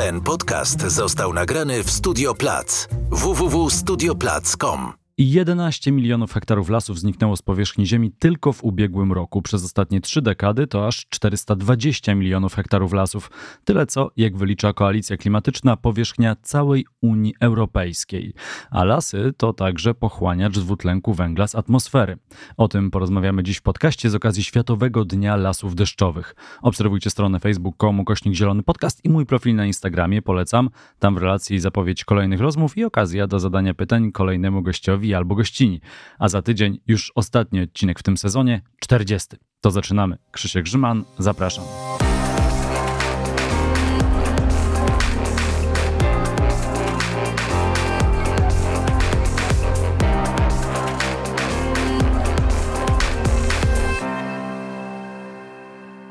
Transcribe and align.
Ten 0.00 0.20
podcast 0.20 0.80
został 0.80 1.32
nagrany 1.32 1.84
w 1.84 1.90
Studio 1.90 2.34
Plac 2.34 2.88
www.studioplac.com. 3.10 4.99
11 5.28 5.92
milionów 5.92 6.32
hektarów 6.32 6.70
lasów 6.70 6.98
zniknęło 6.98 7.36
z 7.36 7.42
powierzchni 7.42 7.86
Ziemi 7.86 8.12
tylko 8.18 8.52
w 8.52 8.64
ubiegłym 8.64 9.12
roku. 9.12 9.42
Przez 9.42 9.64
ostatnie 9.64 10.00
trzy 10.00 10.22
dekady 10.22 10.66
to 10.66 10.86
aż 10.86 11.06
420 11.08 12.14
milionów 12.14 12.54
hektarów 12.54 12.92
lasów. 12.92 13.30
Tyle 13.64 13.86
co, 13.86 14.10
jak 14.16 14.36
wylicza 14.36 14.72
koalicja 14.72 15.16
klimatyczna, 15.16 15.76
powierzchnia 15.76 16.36
całej 16.42 16.86
Unii 17.00 17.34
Europejskiej. 17.40 18.34
A 18.70 18.84
lasy 18.84 19.32
to 19.36 19.52
także 19.52 19.94
pochłaniacz 19.94 20.58
dwutlenku 20.58 21.14
węgla 21.14 21.46
z 21.46 21.54
atmosfery. 21.54 22.16
O 22.56 22.68
tym 22.68 22.90
porozmawiamy 22.90 23.42
dziś 23.42 23.56
w 23.56 23.62
podcaście 23.62 24.10
z 24.10 24.14
okazji 24.14 24.44
Światowego 24.44 25.04
Dnia 25.04 25.36
Lasów 25.36 25.74
Deszczowych. 25.74 26.34
Obserwujcie 26.62 27.10
stronę 27.10 27.40
facebook.com 27.40 28.04
kośnik 28.04 28.34
zielony 28.34 28.62
podcast 28.62 29.04
i 29.04 29.08
mój 29.08 29.26
profil 29.26 29.54
na 29.54 29.66
Instagramie. 29.66 30.22
Polecam. 30.22 30.70
Tam 30.98 31.14
w 31.14 31.18
relacji 31.18 31.58
zapowiedź 31.58 32.04
kolejnych 32.04 32.40
rozmów 32.40 32.78
i 32.78 32.84
okazja 32.84 33.26
do 33.26 33.40
zadania 33.40 33.74
pytań 33.74 34.12
kolejnemu 34.12 34.62
gościowi 34.62 35.09
albo 35.14 35.34
gościni. 35.34 35.80
A 36.18 36.28
za 36.28 36.42
tydzień 36.42 36.80
już 36.86 37.12
ostatni 37.14 37.60
odcinek 37.60 37.98
w 37.98 38.02
tym 38.02 38.16
sezonie, 38.16 38.60
40. 38.80 39.28
To 39.60 39.70
zaczynamy. 39.70 40.18
Krzysiek 40.30 40.64
Grzyman, 40.64 41.04
zapraszam. 41.18 41.64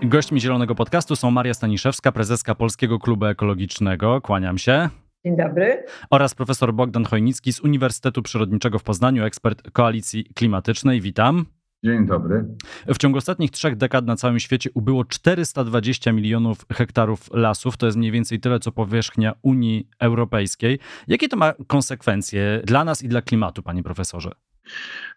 Gośćmi 0.02 0.42
Zielonego 0.42 0.76
Podcastu 0.76 1.16
są 1.16 1.32
Maria 1.32 1.54
Staniszewska, 1.54 2.12
prezeska 2.12 2.56
Polskiego 2.56 3.00
Klubu 3.00 3.26
Ekologicznego. 3.26 4.22
Kłaniam 4.22 4.58
się. 4.58 4.90
Dzień 5.26 5.38
dobry. 5.38 5.84
Oraz 6.10 6.36
profesor 6.36 6.74
Bogdan 6.74 7.06
Chojnicki 7.06 7.54
z 7.54 7.60
Uniwersytetu 7.60 8.22
Przyrodniczego 8.22 8.80
w 8.80 8.84
Poznaniu, 8.84 9.24
ekspert 9.24 9.72
Koalicji 9.72 10.26
Klimatycznej. 10.36 11.02
Witam. 11.02 11.46
Dzień 11.84 12.06
dobry. 12.06 12.46
W 12.88 12.98
ciągu 12.98 13.18
ostatnich 13.18 13.52
trzech 13.52 13.76
dekad 13.76 14.06
na 14.06 14.16
całym 14.16 14.40
świecie 14.40 14.70
ubyło 14.74 15.06
420 15.06 16.12
milionów 16.12 16.66
hektarów 16.74 17.30
lasów. 17.34 17.78
To 17.78 17.86
jest 17.86 17.98
mniej 17.98 18.12
więcej 18.12 18.40
tyle, 18.40 18.60
co 18.60 18.72
powierzchnia 18.72 19.34
Unii 19.42 19.90
Europejskiej. 20.00 20.80
Jakie 21.08 21.30
to 21.30 21.38
ma 21.38 21.54
konsekwencje 21.68 22.62
dla 22.64 22.84
nas 22.84 23.04
i 23.04 23.08
dla 23.08 23.22
klimatu, 23.22 23.64
panie 23.64 23.84
profesorze? 23.84 24.32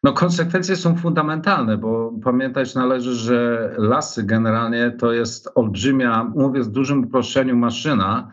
No, 0.02 0.12
konsekwencje 0.12 0.76
są 0.76 0.96
fundamentalne, 0.96 1.78
bo 1.78 2.12
pamiętać 2.24 2.74
należy, 2.74 3.14
że 3.14 3.70
lasy 3.78 4.22
generalnie 4.22 4.90
to 4.90 5.12
jest 5.12 5.50
olbrzymia, 5.54 6.24
mówię 6.24 6.64
z 6.64 6.70
dużym 6.70 7.04
uproszczeniu, 7.04 7.56
maszyna, 7.56 8.32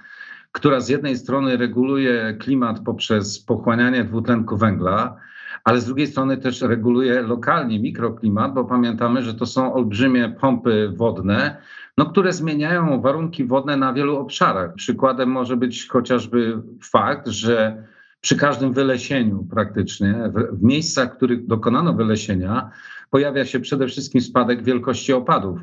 która 0.51 0.79
z 0.79 0.89
jednej 0.89 1.17
strony 1.17 1.57
reguluje 1.57 2.37
klimat 2.39 2.79
poprzez 2.79 3.39
pochłanianie 3.39 4.03
dwutlenku 4.03 4.57
węgla, 4.57 5.15
ale 5.63 5.81
z 5.81 5.85
drugiej 5.85 6.07
strony 6.07 6.37
też 6.37 6.61
reguluje 6.61 7.21
lokalnie 7.21 7.79
mikroklimat, 7.79 8.53
bo 8.53 8.65
pamiętamy, 8.65 9.21
że 9.21 9.33
to 9.33 9.45
są 9.45 9.73
olbrzymie 9.73 10.29
pompy 10.29 10.91
wodne, 10.95 11.61
no, 11.97 12.05
które 12.05 12.33
zmieniają 12.33 13.01
warunki 13.01 13.45
wodne 13.45 13.77
na 13.77 13.93
wielu 13.93 14.17
obszarach. 14.17 14.73
Przykładem 14.73 15.29
może 15.29 15.57
być 15.57 15.87
chociażby 15.87 16.61
fakt, 16.91 17.27
że 17.27 17.83
przy 18.21 18.37
każdym 18.37 18.73
wylesieniu 18.73 19.47
praktycznie, 19.51 20.31
w, 20.51 20.63
miejscach, 20.63 21.13
w 21.13 21.17
których 21.17 21.47
dokonano 21.47 21.93
wylesienia, 21.93 22.69
pojawia 23.09 23.45
się 23.45 23.59
przede 23.59 23.87
wszystkim 23.87 24.21
spadek 24.21 24.63
wielkości 24.63 25.13
opadów. 25.13 25.59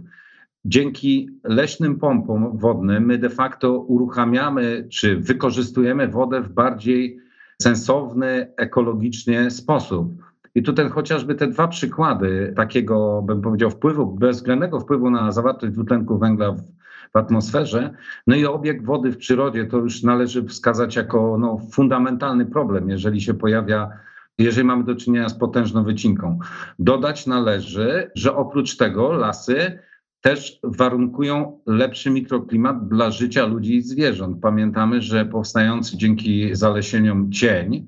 Dzięki 0.68 1.30
leśnym 1.44 1.98
pompom 1.98 2.58
wodnym 2.58 3.06
my 3.06 3.18
de 3.18 3.30
facto 3.30 3.78
uruchamiamy 3.78 4.86
czy 4.90 5.16
wykorzystujemy 5.16 6.08
wodę 6.08 6.42
w 6.42 6.48
bardziej 6.48 7.18
sensowny, 7.62 8.52
ekologicznie 8.56 9.50
sposób. 9.50 10.22
I 10.54 10.62
tutaj 10.62 10.88
chociażby 10.88 11.34
te 11.34 11.46
dwa 11.46 11.68
przykłady 11.68 12.52
takiego, 12.56 13.22
bym 13.22 13.42
powiedział, 13.42 13.70
wpływu, 13.70 14.06
bezwzględnego 14.06 14.80
wpływu 14.80 15.10
na 15.10 15.32
zawartość 15.32 15.72
dwutlenku 15.72 16.18
węgla 16.18 16.52
w, 16.52 16.62
w 17.12 17.16
atmosferze, 17.16 17.94
no 18.26 18.36
i 18.36 18.46
obieg 18.46 18.84
wody 18.84 19.12
w 19.12 19.16
przyrodzie, 19.16 19.64
to 19.64 19.78
już 19.78 20.02
należy 20.02 20.44
wskazać 20.44 20.96
jako 20.96 21.38
no, 21.38 21.58
fundamentalny 21.72 22.46
problem, 22.46 22.90
jeżeli 22.90 23.20
się 23.20 23.34
pojawia 23.34 23.90
jeżeli 24.38 24.66
mamy 24.66 24.84
do 24.84 24.94
czynienia 24.94 25.28
z 25.28 25.38
potężną 25.38 25.84
wycinką. 25.84 26.38
Dodać 26.78 27.26
należy, 27.26 28.10
że 28.14 28.36
oprócz 28.36 28.76
tego 28.76 29.12
lasy 29.12 29.78
też 30.26 30.58
warunkują 30.62 31.60
lepszy 31.66 32.10
mikroklimat 32.10 32.88
dla 32.88 33.10
życia 33.10 33.46
ludzi 33.46 33.76
i 33.76 33.82
zwierząt. 33.82 34.40
Pamiętamy, 34.42 35.02
że 35.02 35.24
powstający 35.24 35.96
dzięki 35.96 36.56
zalesieniom 36.56 37.32
cień 37.32 37.86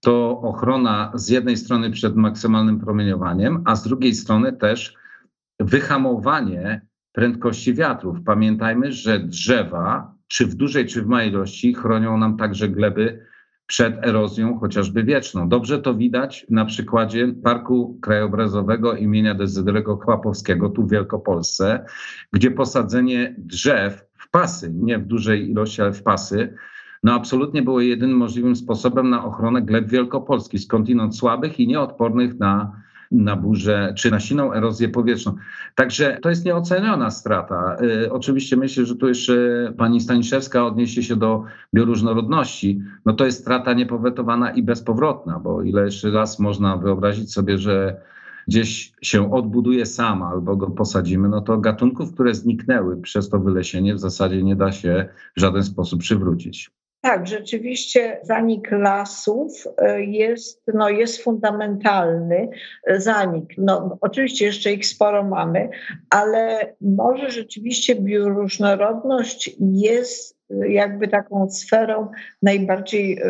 to 0.00 0.40
ochrona 0.40 1.12
z 1.14 1.28
jednej 1.28 1.56
strony 1.56 1.90
przed 1.90 2.16
maksymalnym 2.16 2.80
promieniowaniem, 2.80 3.62
a 3.64 3.76
z 3.76 3.82
drugiej 3.82 4.14
strony 4.14 4.52
też 4.52 4.94
wyhamowanie 5.60 6.86
prędkości 7.12 7.74
wiatrów. 7.74 8.18
Pamiętajmy, 8.26 8.92
że 8.92 9.20
drzewa, 9.20 10.14
czy 10.26 10.46
w 10.46 10.54
dużej, 10.54 10.86
czy 10.86 11.02
w 11.02 11.06
małej 11.06 11.28
ilości, 11.28 11.74
chronią 11.74 12.18
nam 12.18 12.36
także 12.36 12.68
gleby 12.68 13.26
przed 13.68 14.06
erozją 14.06 14.58
chociażby 14.58 15.04
wieczną. 15.04 15.48
Dobrze 15.48 15.78
to 15.78 15.94
widać 15.94 16.46
na 16.50 16.64
przykładzie 16.64 17.34
Parku 17.44 17.98
Krajobrazowego 18.02 18.96
imienia 18.96 19.34
Dezydrego 19.34 19.96
Kłapowskiego 19.96 20.68
tu 20.68 20.86
w 20.86 20.90
Wielkopolsce, 20.90 21.84
gdzie 22.32 22.50
posadzenie 22.50 23.34
drzew 23.38 24.04
w 24.18 24.30
pasy, 24.30 24.70
nie 24.74 24.98
w 24.98 25.06
dużej 25.06 25.50
ilości, 25.50 25.82
ale 25.82 25.92
w 25.92 26.02
pasy, 26.02 26.54
no 27.02 27.14
absolutnie 27.14 27.62
było 27.62 27.80
jedynym 27.80 28.16
możliwym 28.16 28.56
sposobem 28.56 29.10
na 29.10 29.24
ochronę 29.24 29.62
gleb 29.62 29.88
Wielkopolski, 29.88 30.58
skądinąd 30.58 31.16
słabych 31.16 31.60
i 31.60 31.66
nieodpornych 31.66 32.38
na 32.38 32.72
na 33.10 33.36
burzę 33.36 33.94
czy 33.96 34.10
na 34.10 34.20
silną 34.20 34.52
erozję 34.52 34.88
powietrzną. 34.88 35.34
Także 35.74 36.18
to 36.22 36.28
jest 36.30 36.44
nieoceniona 36.44 37.10
strata. 37.10 37.76
Y, 37.82 38.12
oczywiście 38.12 38.56
myślę, 38.56 38.86
że 38.86 38.96
tu 38.96 39.08
jeszcze 39.08 39.32
pani 39.76 40.00
Staniszewska 40.00 40.66
odniesie 40.66 41.02
się 41.02 41.16
do 41.16 41.44
bioróżnorodności. 41.74 42.82
No 43.06 43.12
to 43.12 43.26
jest 43.26 43.40
strata 43.40 43.72
niepowetowana 43.72 44.50
i 44.50 44.62
bezpowrotna, 44.62 45.38
bo 45.38 45.62
ile 45.62 45.84
jeszcze 45.84 46.10
raz 46.10 46.38
można 46.38 46.76
wyobrazić 46.76 47.32
sobie, 47.32 47.58
że 47.58 48.00
gdzieś 48.48 48.92
się 49.02 49.32
odbuduje 49.32 49.86
sam 49.86 50.22
albo 50.22 50.56
go 50.56 50.70
posadzimy, 50.70 51.28
no 51.28 51.40
to 51.40 51.58
gatunków, 51.58 52.14
które 52.14 52.34
zniknęły 52.34 53.00
przez 53.00 53.28
to 53.28 53.40
wylesienie 53.40 53.94
w 53.94 53.98
zasadzie 53.98 54.42
nie 54.42 54.56
da 54.56 54.72
się 54.72 55.08
w 55.36 55.40
żaden 55.40 55.64
sposób 55.64 56.00
przywrócić. 56.00 56.77
Tak, 57.00 57.26
rzeczywiście 57.26 58.20
zanik 58.22 58.70
lasów 58.70 59.64
e, 59.78 60.04
jest, 60.04 60.62
no, 60.74 60.88
jest 60.88 61.22
fundamentalny 61.22 62.48
zanik. 62.96 63.54
No, 63.58 63.98
oczywiście 64.00 64.44
jeszcze 64.44 64.72
ich 64.72 64.86
sporo 64.86 65.24
mamy, 65.24 65.68
ale 66.10 66.74
może 66.80 67.30
rzeczywiście 67.30 67.94
bioróżnorodność 67.94 69.56
jest 69.60 70.37
jakby 70.68 71.08
taką 71.08 71.50
sferą 71.50 72.08
najbardziej 72.42 73.22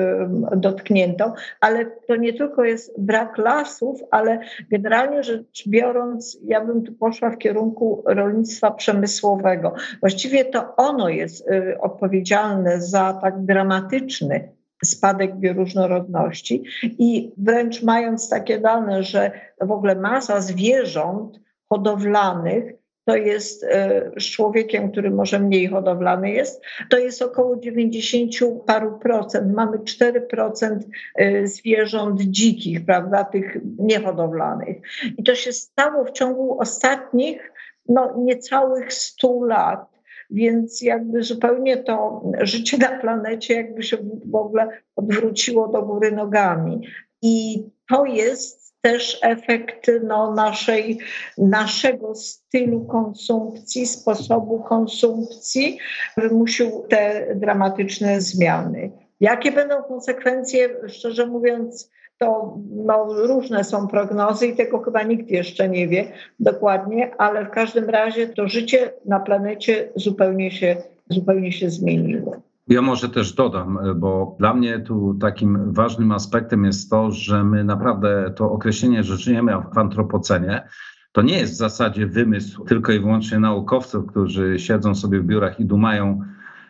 dotkniętą, 0.57 1.33
ale 1.61 1.87
to 1.87 2.17
nie 2.17 2.33
tylko 2.33 2.65
jest 2.65 3.01
brak 3.01 3.39
lasów, 3.39 4.01
ale 4.11 4.41
generalnie 4.71 5.23
rzecz 5.23 5.69
biorąc, 5.69 6.39
ja 6.45 6.65
bym 6.65 6.83
tu 6.83 6.93
poszła 6.93 7.31
w 7.31 7.39
kierunku 7.39 8.03
rolnictwa 8.07 8.71
przemysłowego. 8.71 9.75
Właściwie 10.01 10.45
to 10.45 10.77
ono 10.77 11.09
jest 11.09 11.49
y, 11.51 11.81
odpowiedzialne 11.81 12.81
za 12.81 13.19
tak 13.23 13.45
dramatyczny 13.45 14.49
spadek 14.85 15.37
bioróżnorodności 15.37 16.65
i 16.83 17.33
wręcz 17.37 17.83
mając 17.83 18.29
takie 18.29 18.61
dane, 18.61 19.03
że 19.03 19.31
w 19.61 19.71
ogóle 19.71 19.95
masa 19.95 20.41
zwierząt 20.41 21.41
hodowlanych 21.69 22.73
to 23.09 23.17
jest 23.17 23.65
e, 23.65 24.11
z 24.19 24.25
człowiekiem, 24.25 24.93
który 24.93 25.11
może 25.11 25.39
mniej 25.39 25.67
hodowlany 25.67 26.31
jest, 26.31 26.63
to 26.91 26.99
jest 26.99 27.23
około 27.23 27.57
90 27.57 28.33
paru 28.67 28.99
procent. 28.99 29.55
Mamy 29.55 29.79
4% 29.79 30.79
e, 31.15 31.47
zwierząt 31.47 32.21
dzikich, 32.21 32.85
prawda, 32.85 33.25
tych 33.25 33.59
niehodowlanych. 33.79 34.77
I 35.19 35.23
to 35.23 35.35
się 35.35 35.53
stało 35.53 36.05
w 36.05 36.13
ciągu 36.13 36.61
ostatnich 36.61 37.53
no, 37.89 38.15
niecałych 38.19 38.93
100 38.93 39.45
lat. 39.45 39.99
Więc 40.31 40.83
jakby 40.83 41.23
zupełnie 41.23 41.77
to 41.77 42.23
życie 42.41 42.79
na 42.79 42.99
planecie 42.99 43.55
jakby 43.55 43.83
się 43.83 43.97
w 44.25 44.35
ogóle 44.35 44.69
odwróciło 44.97 45.69
do 45.69 45.83
góry 45.83 46.13
nogami. 46.13 46.89
I 47.23 47.65
to 47.89 48.05
jest 48.05 48.68
też 48.81 49.19
efekt 49.23 49.91
no, 50.03 50.35
naszej, 50.35 50.99
naszego 51.39 52.15
stylu 52.15 52.81
konsumpcji, 52.81 53.87
sposobu 53.87 54.59
konsumpcji 54.63 55.79
wymusił 56.17 56.87
te 56.89 57.35
dramatyczne 57.35 58.21
zmiany. 58.21 58.91
Jakie 59.21 59.53
będą 59.53 59.83
konsekwencje, 59.83 60.69
szczerze 60.89 61.27
mówiąc, 61.27 61.91
to 62.19 62.59
no, 62.71 63.07
różne 63.09 63.65
są 63.65 63.89
prognozy 63.89 64.47
i 64.47 64.57
tego 64.57 64.79
chyba 64.79 65.03
nikt 65.03 65.31
jeszcze 65.31 65.69
nie 65.69 65.89
wie 65.89 66.13
dokładnie, 66.41 67.11
ale 67.19 67.45
w 67.45 67.51
każdym 67.51 67.91
razie 67.91 68.29
to 68.29 68.49
życie 68.49 68.93
na 69.05 69.21
planecie 69.21 69.89
zupełnie 69.97 70.51
się, 70.51 70.77
zupełnie 71.11 71.53
się 71.53 71.71
zmieniło. 71.71 72.48
Ja 72.69 72.83
może 72.83 73.09
też 73.09 73.33
dodam, 73.33 73.79
bo 73.97 74.37
dla 74.39 74.55
mnie 74.55 74.81
tu 74.81 75.15
takim 75.15 75.73
ważnym 75.73 76.13
aspektem 76.13 76.65
jest 76.65 76.91
to, 76.91 77.11
że 77.11 77.45
my 77.45 77.65
naprawdę 77.65 78.33
to 78.37 78.53
określenie, 78.53 79.05
że 79.05 79.17
żyjemy 79.17 79.53
w 79.75 79.79
antropocenie, 79.79 80.69
to 81.13 81.23
nie 81.23 81.39
jest 81.39 81.53
w 81.53 81.57
zasadzie 81.57 82.07
wymysł 82.07 82.65
tylko 82.65 82.93
i 82.93 83.01
wyłącznie 83.01 83.39
naukowców, 83.39 84.07
którzy 84.07 84.59
siedzą 84.59 84.95
sobie 84.95 85.21
w 85.21 85.25
biurach 85.25 85.61
i 85.61 85.65
dumają, 85.65 86.23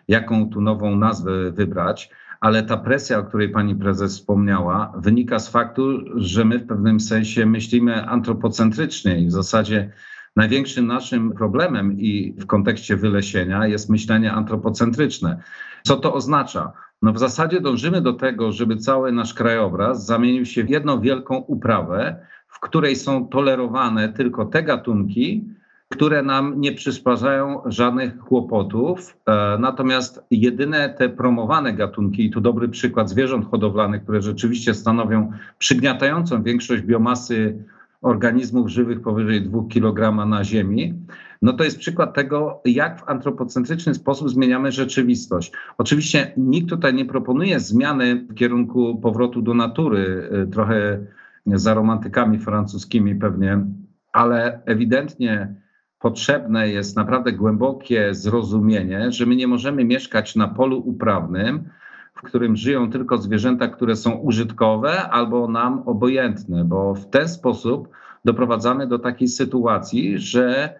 jaką 0.08 0.50
tu 0.50 0.60
nową 0.60 0.96
nazwę 0.96 1.50
wybrać, 1.50 2.10
ale 2.40 2.62
ta 2.62 2.76
presja, 2.76 3.18
o 3.18 3.24
której 3.24 3.48
pani 3.48 3.76
prezes 3.76 4.18
wspomniała, 4.18 4.92
wynika 4.96 5.38
z 5.38 5.48
faktu, 5.48 5.98
że 6.16 6.44
my 6.44 6.58
w 6.58 6.66
pewnym 6.66 7.00
sensie 7.00 7.46
myślimy 7.46 8.06
antropocentrycznie 8.06 9.20
i 9.20 9.26
w 9.26 9.32
zasadzie 9.32 9.92
największym 10.36 10.86
naszym 10.86 11.32
problemem 11.32 11.92
i 11.92 12.34
w 12.38 12.46
kontekście 12.46 12.96
wylesienia 12.96 13.66
jest 13.66 13.90
myślenie 13.90 14.32
antropocentryczne. 14.32 15.42
Co 15.88 15.96
to 15.96 16.14
oznacza? 16.14 16.72
No 17.02 17.12
w 17.12 17.18
zasadzie 17.18 17.60
dążymy 17.60 18.00
do 18.00 18.12
tego, 18.12 18.52
żeby 18.52 18.76
cały 18.76 19.12
nasz 19.12 19.34
krajobraz 19.34 20.06
zamienił 20.06 20.44
się 20.44 20.64
w 20.64 20.70
jedną 20.70 21.00
wielką 21.00 21.36
uprawę, 21.36 22.16
w 22.48 22.60
której 22.60 22.96
są 22.96 23.28
tolerowane 23.28 24.08
tylko 24.08 24.44
te 24.44 24.62
gatunki, 24.62 25.44
które 25.88 26.22
nam 26.22 26.60
nie 26.60 26.72
przysparzają 26.72 27.62
żadnych 27.66 28.18
kłopotów. 28.18 29.16
E, 29.26 29.58
natomiast 29.60 30.24
jedyne 30.30 30.88
te 30.88 31.08
promowane 31.08 31.72
gatunki, 31.72 32.26
i 32.26 32.30
tu 32.30 32.40
dobry 32.40 32.68
przykład 32.68 33.10
zwierząt 33.10 33.50
hodowlanych, 33.50 34.02
które 34.02 34.22
rzeczywiście 34.22 34.74
stanowią 34.74 35.32
przygniatającą 35.58 36.42
większość 36.42 36.82
biomasy 36.82 37.64
organizmów 38.02 38.68
żywych 38.68 39.02
powyżej 39.02 39.42
2 39.42 39.62
kg 39.72 40.26
na 40.26 40.44
Ziemi, 40.44 40.94
no 41.42 41.52
to 41.52 41.64
jest 41.64 41.78
przykład 41.78 42.14
tego, 42.14 42.60
jak 42.64 43.00
w 43.00 43.08
antropocentryczny 43.08 43.94
sposób 43.94 44.30
zmieniamy 44.30 44.72
rzeczywistość. 44.72 45.52
Oczywiście 45.78 46.32
nikt 46.36 46.68
tutaj 46.68 46.94
nie 46.94 47.04
proponuje 47.04 47.60
zmiany 47.60 48.26
w 48.30 48.34
kierunku 48.34 48.98
powrotu 49.02 49.42
do 49.42 49.54
natury, 49.54 50.30
e, 50.32 50.46
trochę 50.46 50.98
za 51.46 51.74
romantykami 51.74 52.38
francuskimi 52.38 53.14
pewnie, 53.14 53.64
ale 54.12 54.60
ewidentnie 54.66 55.54
potrzebne 55.98 56.68
jest 56.68 56.96
naprawdę 56.96 57.32
głębokie 57.32 58.14
zrozumienie, 58.14 59.12
że 59.12 59.26
my 59.26 59.36
nie 59.36 59.46
możemy 59.46 59.84
mieszkać 59.84 60.36
na 60.36 60.48
polu 60.48 60.82
uprawnym, 60.84 61.68
w 62.14 62.22
którym 62.22 62.56
żyją 62.56 62.90
tylko 62.90 63.18
zwierzęta, 63.18 63.68
które 63.68 63.96
są 63.96 64.12
użytkowe 64.12 65.08
albo 65.08 65.48
nam 65.48 65.82
obojętne, 65.86 66.64
bo 66.64 66.94
w 66.94 67.10
ten 67.10 67.28
sposób 67.28 67.88
doprowadzamy 68.24 68.86
do 68.86 68.98
takiej 68.98 69.28
sytuacji, 69.28 70.18
że 70.18 70.74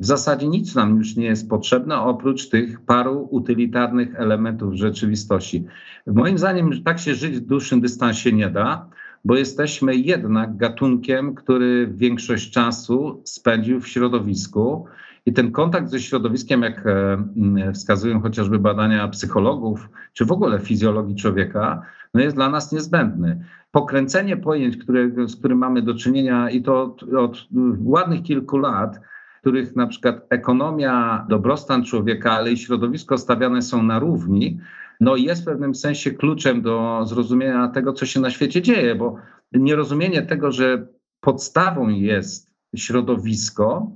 w 0.00 0.06
zasadzie 0.06 0.48
nic 0.48 0.74
nam 0.74 0.96
już 0.96 1.16
nie 1.16 1.26
jest 1.26 1.48
potrzebne 1.48 2.00
oprócz 2.00 2.48
tych 2.48 2.80
paru 2.80 3.28
utylitarnych 3.30 4.14
elementów 4.14 4.74
rzeczywistości. 4.74 5.64
Moim 6.06 6.38
zdaniem 6.38 6.82
tak 6.84 6.98
się 6.98 7.14
żyć 7.14 7.36
w 7.36 7.46
dłuższym 7.46 7.80
dystansie 7.80 8.32
nie 8.32 8.50
da 8.50 8.88
bo 9.24 9.36
jesteśmy 9.36 9.96
jednak 9.96 10.56
gatunkiem, 10.56 11.34
który 11.34 11.86
większość 11.94 12.50
czasu 12.50 13.22
spędził 13.24 13.80
w 13.80 13.88
środowisku. 13.88 14.86
I 15.26 15.32
ten 15.32 15.52
kontakt 15.52 15.90
ze 15.90 16.00
środowiskiem, 16.00 16.62
jak 16.62 16.86
e, 16.86 17.72
wskazują 17.72 18.20
chociażby 18.20 18.58
badania 18.58 19.08
psychologów, 19.08 19.88
czy 20.12 20.24
w 20.24 20.32
ogóle 20.32 20.58
fizjologii 20.58 21.16
człowieka, 21.16 21.82
no 22.14 22.20
jest 22.20 22.36
dla 22.36 22.50
nas 22.50 22.72
niezbędny. 22.72 23.44
Pokręcenie 23.70 24.36
pojęć, 24.36 24.76
które, 24.76 25.28
z 25.28 25.36
którym 25.36 25.58
mamy 25.58 25.82
do 25.82 25.94
czynienia 25.94 26.50
i 26.50 26.62
to 26.62 26.82
od, 26.82 27.02
od 27.02 27.46
ładnych 27.84 28.22
kilku 28.22 28.58
lat, 28.58 29.00
których 29.44 29.76
na 29.76 29.86
przykład 29.86 30.26
ekonomia, 30.30 31.26
dobrostan 31.28 31.84
człowieka, 31.84 32.32
ale 32.32 32.52
i 32.52 32.56
środowisko 32.56 33.18
stawiane 33.18 33.62
są 33.62 33.82
na 33.82 33.98
równi, 33.98 34.60
no 35.00 35.16
jest 35.16 35.42
w 35.42 35.44
pewnym 35.44 35.74
sensie 35.74 36.10
kluczem 36.10 36.62
do 36.62 37.02
zrozumienia 37.06 37.68
tego, 37.68 37.92
co 37.92 38.06
się 38.06 38.20
na 38.20 38.30
świecie 38.30 38.62
dzieje, 38.62 38.94
bo 38.94 39.16
nierozumienie 39.52 40.22
tego, 40.22 40.52
że 40.52 40.86
podstawą 41.20 41.88
jest 41.88 42.50
środowisko, 42.76 43.90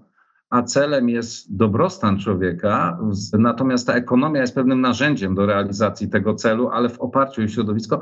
a 0.50 0.62
celem 0.62 1.08
jest 1.08 1.56
dobrostan 1.56 2.18
człowieka, 2.18 2.98
natomiast 3.38 3.86
ta 3.86 3.94
ekonomia 3.94 4.40
jest 4.40 4.54
pewnym 4.54 4.80
narzędziem 4.80 5.34
do 5.34 5.46
realizacji 5.46 6.08
tego 6.08 6.34
celu, 6.34 6.68
ale 6.68 6.88
w 6.88 7.00
oparciu 7.00 7.42
o 7.42 7.48
środowisko, 7.48 8.00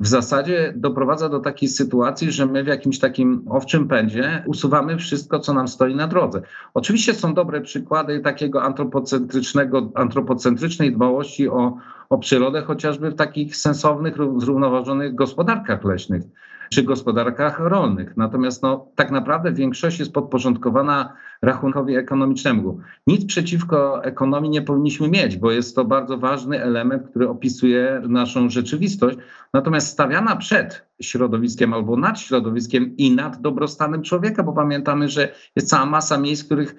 w 0.00 0.06
zasadzie 0.06 0.72
doprowadza 0.76 1.28
do 1.28 1.40
takiej 1.40 1.68
sytuacji, 1.68 2.32
że 2.32 2.46
my 2.46 2.64
w 2.64 2.66
jakimś 2.66 2.98
takim 2.98 3.44
owczym 3.50 3.88
pędzie 3.88 4.42
usuwamy 4.46 4.96
wszystko, 4.96 5.38
co 5.38 5.54
nam 5.54 5.68
stoi 5.68 5.94
na 5.94 6.06
drodze. 6.06 6.42
Oczywiście 6.74 7.14
są 7.14 7.34
dobre 7.34 7.60
przykłady 7.60 8.20
takiego 8.20 8.62
antropocentrycznego, 8.62 9.90
antropocentrycznej 9.94 10.92
dbałości 10.92 11.48
o, 11.48 11.76
o 12.10 12.18
przyrodę, 12.18 12.62
chociażby 12.62 13.10
w 13.10 13.14
takich 13.14 13.56
sensownych, 13.56 14.16
zrównoważonych 14.38 15.14
gospodarkach 15.14 15.84
leśnych 15.84 16.22
czy 16.70 16.82
gospodarkach 16.82 17.58
rolnych. 17.58 18.16
Natomiast 18.16 18.62
no, 18.62 18.86
tak 18.94 19.10
naprawdę 19.10 19.52
większość 19.52 19.98
jest 19.98 20.12
podporządkowana 20.12 21.12
rachunkowi 21.42 21.96
ekonomicznemu. 21.96 22.80
Nic 23.06 23.24
przeciwko 23.24 24.04
ekonomii 24.04 24.50
nie 24.50 24.62
powinniśmy 24.62 25.08
mieć, 25.08 25.36
bo 25.36 25.50
jest 25.50 25.76
to 25.76 25.84
bardzo 25.84 26.18
ważny 26.18 26.62
element, 26.62 27.08
który 27.10 27.28
opisuje 27.28 28.02
naszą 28.08 28.48
rzeczywistość. 28.48 29.18
Natomiast 29.52 29.85
stawiana 29.86 30.36
przed 30.36 30.86
środowiskiem 31.00 31.74
albo 31.74 31.96
nad 31.96 32.20
środowiskiem 32.20 32.96
i 32.96 33.10
nad 33.10 33.40
dobrostanem 33.40 34.02
człowieka, 34.02 34.42
bo 34.42 34.52
pamiętamy, 34.52 35.08
że 35.08 35.34
jest 35.56 35.68
cała 35.68 35.86
masa 35.86 36.18
miejsc, 36.18 36.42
w 36.42 36.46
których 36.46 36.74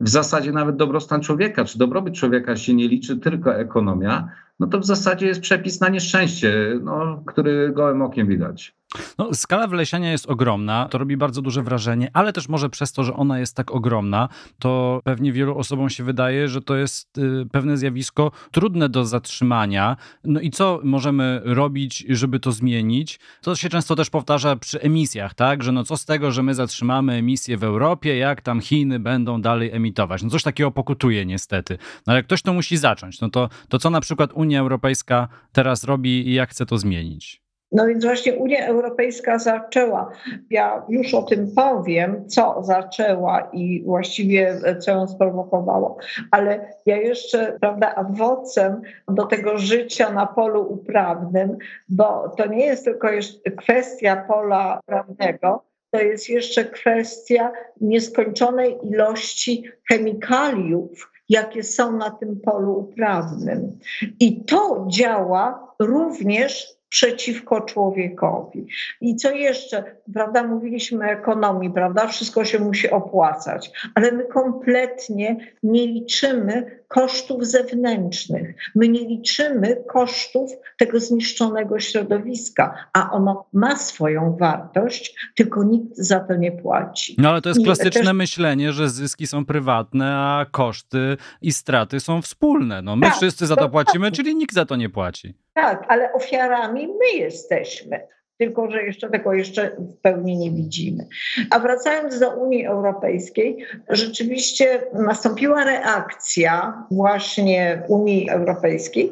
w 0.00 0.08
zasadzie 0.08 0.52
nawet 0.52 0.76
dobrostan 0.76 1.20
człowieka 1.20 1.64
czy 1.64 1.78
dobrobyt 1.78 2.14
człowieka 2.14 2.56
się 2.56 2.74
nie 2.74 2.88
liczy, 2.88 3.16
tylko 3.16 3.54
ekonomia, 3.54 4.28
no 4.60 4.66
to 4.66 4.78
w 4.78 4.84
zasadzie 4.84 5.26
jest 5.26 5.40
przepis 5.40 5.80
na 5.80 5.88
nieszczęście, 5.88 6.78
no, 6.82 7.22
który 7.26 7.72
gołym 7.72 8.02
okiem 8.02 8.26
widać. 8.26 8.74
No, 9.18 9.34
skala 9.34 9.66
wylesiania 9.66 10.12
jest 10.12 10.26
ogromna, 10.26 10.88
to 10.90 10.98
robi 10.98 11.16
bardzo 11.16 11.42
duże 11.42 11.62
wrażenie, 11.62 12.10
ale 12.12 12.32
też 12.32 12.48
może 12.48 12.70
przez 12.70 12.92
to, 12.92 13.04
że 13.04 13.14
ona 13.14 13.38
jest 13.38 13.56
tak 13.56 13.70
ogromna, 13.70 14.28
to 14.58 15.00
pewnie 15.04 15.32
wielu 15.32 15.58
osobom 15.58 15.90
się 15.90 16.04
wydaje, 16.04 16.48
że 16.48 16.62
to 16.62 16.76
jest 16.76 17.18
y, 17.18 17.46
pewne 17.52 17.76
zjawisko 17.76 18.30
trudne 18.50 18.88
do 18.88 19.04
zatrzymania. 19.04 19.96
No 20.24 20.40
i 20.40 20.50
co 20.50 20.80
możemy 20.84 21.40
robić, 21.44 22.04
żeby 22.08 22.40
to 22.40 22.52
zmienić? 22.52 23.20
To 23.42 23.54
się 23.56 23.68
często 23.68 23.96
też 23.96 24.10
powtarza 24.10 24.56
przy 24.56 24.80
emisjach, 24.80 25.34
tak? 25.34 25.62
Że 25.62 25.72
no 25.72 25.84
co 25.84 25.96
z 25.96 26.04
tego, 26.04 26.30
że 26.30 26.42
my 26.42 26.54
zatrzymamy 26.54 27.12
emisję 27.12 27.56
w 27.56 27.64
Europie, 27.64 28.16
jak 28.16 28.40
tam 28.40 28.60
Chiny 28.60 28.98
będą 28.98 29.42
dalej 29.42 29.70
emitować? 29.72 30.22
No 30.22 30.30
coś 30.30 30.42
takiego 30.42 30.70
pokutuje 30.70 31.26
niestety. 31.26 31.78
No 32.06 32.12
ale 32.12 32.22
ktoś 32.22 32.42
to 32.42 32.52
musi 32.52 32.76
zacząć. 32.76 33.20
No 33.20 33.30
to, 33.30 33.48
to 33.68 33.78
co 33.78 33.90
na 33.90 34.00
przykład 34.00 34.30
Unia 34.34 34.49
Europejska 34.58 35.28
teraz 35.52 35.84
robi 35.84 36.28
i 36.28 36.34
jak 36.34 36.50
chce 36.50 36.66
to 36.66 36.78
zmienić? 36.78 37.42
No 37.72 37.86
więc 37.86 38.04
właśnie 38.04 38.34
Unia 38.34 38.66
Europejska 38.66 39.38
zaczęła, 39.38 40.10
ja 40.50 40.82
już 40.88 41.14
o 41.14 41.22
tym 41.22 41.54
powiem, 41.54 42.28
co 42.28 42.62
zaczęła 42.62 43.50
i 43.52 43.82
właściwie 43.84 44.60
co 44.80 44.90
ją 44.90 45.08
sprowokowało, 45.08 45.98
ale 46.30 46.74
ja 46.86 46.96
jeszcze, 46.96 47.58
prawda, 47.60 47.94
adwocem 47.94 48.80
do 49.08 49.26
tego 49.26 49.58
życia 49.58 50.12
na 50.12 50.26
polu 50.26 50.72
uprawnym, 50.72 51.56
bo 51.88 52.28
to 52.36 52.46
nie 52.46 52.66
jest 52.66 52.84
tylko 52.84 53.08
kwestia 53.56 54.16
pola 54.28 54.80
prawnego, 54.86 55.64
to 55.90 56.00
jest 56.00 56.28
jeszcze 56.28 56.64
kwestia 56.64 57.52
nieskończonej 57.80 58.78
ilości 58.82 59.64
chemikaliów, 59.88 61.12
jakie 61.30 61.62
są 61.62 61.96
na 61.96 62.10
tym 62.10 62.40
polu 62.40 62.78
uprawnym. 62.78 63.78
I 64.20 64.44
to 64.44 64.86
działa 64.88 65.74
również 65.78 66.66
przeciwko 66.88 67.60
człowiekowi. 67.60 68.66
I 69.00 69.16
co 69.16 69.30
jeszcze, 69.30 69.84
prawda, 70.14 70.42
mówiliśmy 70.42 71.06
o 71.06 71.08
ekonomii, 71.08 71.70
prawda, 71.70 72.06
wszystko 72.06 72.44
się 72.44 72.58
musi 72.58 72.90
opłacać, 72.90 73.70
ale 73.94 74.12
my 74.12 74.24
kompletnie 74.24 75.36
nie 75.62 75.86
liczymy 75.86 76.79
kosztów 76.90 77.46
zewnętrznych. 77.46 78.54
My 78.74 78.88
nie 78.88 79.00
liczymy 79.00 79.84
kosztów 79.88 80.50
tego 80.78 81.00
zniszczonego 81.00 81.80
środowiska, 81.80 82.74
a 82.92 83.10
ono 83.12 83.46
ma 83.52 83.76
swoją 83.76 84.36
wartość, 84.40 85.14
tylko 85.34 85.62
nikt 85.62 85.96
za 85.96 86.20
to 86.20 86.36
nie 86.36 86.52
płaci. 86.52 87.14
No 87.18 87.28
ale 87.30 87.42
to 87.42 87.48
jest 87.48 87.64
klasyczne 87.64 88.02
też... 88.02 88.12
myślenie, 88.12 88.72
że 88.72 88.88
zyski 88.88 89.26
są 89.26 89.44
prywatne, 89.44 90.16
a 90.16 90.46
koszty 90.50 91.16
i 91.42 91.52
straty 91.52 92.00
są 92.00 92.22
wspólne. 92.22 92.82
No 92.82 92.96
my 92.96 93.06
tak, 93.06 93.16
wszyscy 93.16 93.46
za 93.46 93.56
to 93.56 93.68
płacimy, 93.68 94.06
tak. 94.06 94.14
czyli 94.14 94.36
nikt 94.36 94.54
za 94.54 94.66
to 94.66 94.76
nie 94.76 94.88
płaci. 94.88 95.34
Tak, 95.54 95.86
ale 95.88 96.12
ofiarami 96.12 96.86
my 96.86 97.18
jesteśmy 97.18 98.00
tylko 98.40 98.70
że 98.70 98.82
jeszcze 98.82 99.10
tego 99.10 99.32
jeszcze 99.32 99.70
w 99.78 99.96
pełni 99.96 100.36
nie 100.36 100.50
widzimy. 100.50 101.06
A 101.50 101.58
wracając 101.58 102.18
do 102.18 102.30
Unii 102.30 102.66
Europejskiej, 102.66 103.56
rzeczywiście 103.88 104.82
nastąpiła 104.92 105.64
reakcja 105.64 106.84
właśnie 106.90 107.82
Unii 107.88 108.30
Europejskiej 108.30 109.10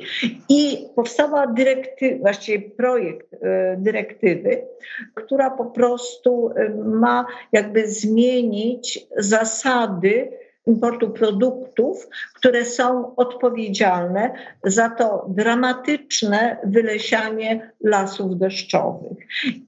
i 0.49 0.87
powstała 0.97 1.47
dyrektywa, 1.47 2.19
właściwie 2.21 2.71
projekt 2.71 3.35
e, 3.35 3.77
dyrektywy, 3.79 4.63
która 5.15 5.51
po 5.51 5.65
prostu 5.65 6.51
e, 6.57 6.69
ma 6.85 7.27
jakby 7.53 7.89
zmienić 7.89 9.07
zasady 9.17 10.29
importu 10.67 11.11
produktów, 11.11 12.09
które 12.35 12.65
są 12.65 13.17
odpowiedzialne 13.17 14.35
za 14.65 14.91
to 14.91 15.27
dramatyczne 15.29 16.57
wylesianie 16.65 17.73
lasów 17.81 18.39
deszczowych 18.39 19.18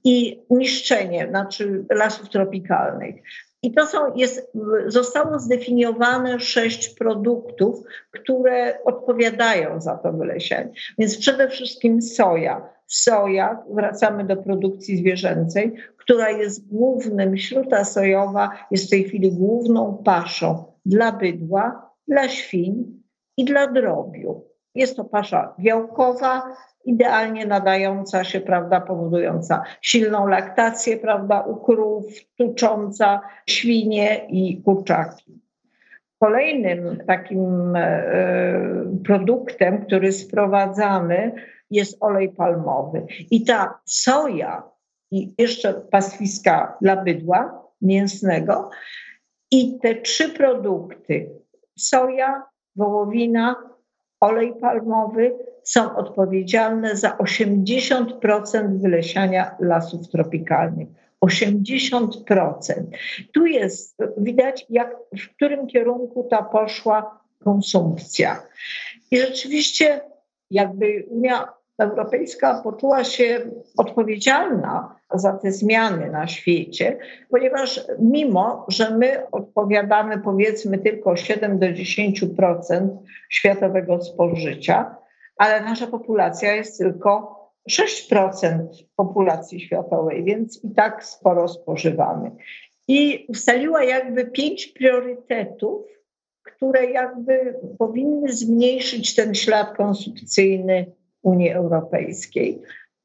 i 0.03 0.41
niszczenie, 0.49 1.27
znaczy 1.29 1.85
lasów 1.89 2.29
tropikalnych. 2.29 3.15
I 3.63 3.71
to 3.71 3.85
są, 3.85 4.15
jest, 4.15 4.51
zostało 4.87 5.39
zdefiniowane 5.39 6.39
sześć 6.39 6.89
produktów, 6.89 7.83
które 8.11 8.83
odpowiadają 8.83 9.81
za 9.81 9.97
to 9.97 10.13
wylesianie. 10.13 10.71
Więc 10.97 11.17
przede 11.17 11.49
wszystkim 11.49 12.01
soja. 12.01 12.69
Soja, 12.87 13.63
wracamy 13.69 14.23
do 14.23 14.37
produkcji 14.37 14.97
zwierzęcej, 14.97 15.73
która 15.97 16.29
jest 16.29 16.67
głównym, 16.67 17.37
śruta 17.37 17.85
sojowa 17.85 18.49
jest 18.71 18.87
w 18.87 18.89
tej 18.89 19.03
chwili 19.03 19.31
główną 19.31 20.01
paszą 20.05 20.63
dla 20.85 21.11
bydła, 21.11 21.91
dla 22.07 22.29
świń 22.29 23.01
i 23.37 23.45
dla 23.45 23.67
drobiu. 23.67 24.50
Jest 24.75 24.95
to 24.95 25.03
pasza 25.03 25.55
białkowa, 25.59 26.43
idealnie 26.85 27.45
nadająca 27.45 28.23
się, 28.23 28.41
prawda, 28.41 28.81
powodująca 28.81 29.63
silną 29.81 30.27
laktację, 30.27 30.97
prawda, 30.97 31.41
u 31.41 31.55
krów, 31.55 32.05
tucząca 32.37 33.21
świnie 33.49 34.27
i 34.29 34.61
kurczaki. 34.63 35.41
Kolejnym 36.19 37.03
takim 37.07 37.75
e, 37.75 38.03
produktem, 39.05 39.85
który 39.85 40.11
sprowadzamy, 40.11 41.31
jest 41.69 41.97
olej 41.99 42.29
palmowy. 42.29 43.05
I 43.31 43.45
ta 43.45 43.79
soja 43.85 44.63
i 45.11 45.33
jeszcze 45.37 45.73
pastwiska 45.73 46.77
dla 46.81 47.03
bydła 47.03 47.67
mięsnego. 47.81 48.69
I 49.51 49.79
te 49.79 49.95
trzy 49.95 50.29
produkty 50.29 51.29
soja, 51.77 52.43
wołowina, 52.75 53.55
olej 54.21 54.53
palmowy 54.61 55.33
są 55.63 55.95
odpowiedzialne 55.95 56.95
za 56.95 57.09
80% 57.09 58.81
wylesiania 58.81 59.55
lasów 59.59 60.09
tropikalnych. 60.09 60.87
80%. 61.25 62.09
Tu 63.33 63.45
jest 63.45 63.97
widać, 64.17 64.65
jak, 64.69 64.95
w 65.19 65.35
którym 65.35 65.67
kierunku 65.67 66.27
ta 66.29 66.43
poszła 66.43 67.21
konsumpcja. 67.43 68.43
I 69.11 69.17
rzeczywiście, 69.17 70.01
jakby 70.51 71.05
Unia 71.09 71.47
Europejska 71.81 72.61
poczuła 72.63 73.03
się 73.03 73.39
odpowiedzialna 73.77 74.95
za 75.13 75.33
te 75.33 75.51
zmiany 75.51 76.11
na 76.11 76.27
świecie, 76.27 76.97
ponieważ 77.29 77.85
mimo, 77.99 78.65
że 78.67 78.97
my 78.97 79.31
odpowiadamy 79.31 80.17
powiedzmy 80.17 80.77
tylko 80.77 81.15
7 81.15 81.59
do 81.59 81.65
10% 81.65 82.87
światowego 83.29 84.01
spożycia, 84.01 84.95
ale 85.37 85.61
nasza 85.61 85.87
populacja 85.87 86.55
jest 86.55 86.77
tylko 86.77 87.41
6% 87.69 88.67
populacji 88.95 89.59
światowej, 89.59 90.23
więc 90.23 90.63
i 90.63 90.71
tak 90.71 91.05
sporo 91.05 91.47
spożywamy. 91.47 92.31
I 92.87 93.25
ustaliła 93.29 93.83
jakby 93.83 94.25
pięć 94.25 94.67
priorytetów, 94.67 95.85
które 96.43 96.85
jakby 96.85 97.59
powinny 97.79 98.33
zmniejszyć 98.33 99.15
ten 99.15 99.35
ślad 99.35 99.77
konsumpcyjny 99.77 100.91
Unii 101.23 101.51
Europejskiej, 101.51 102.61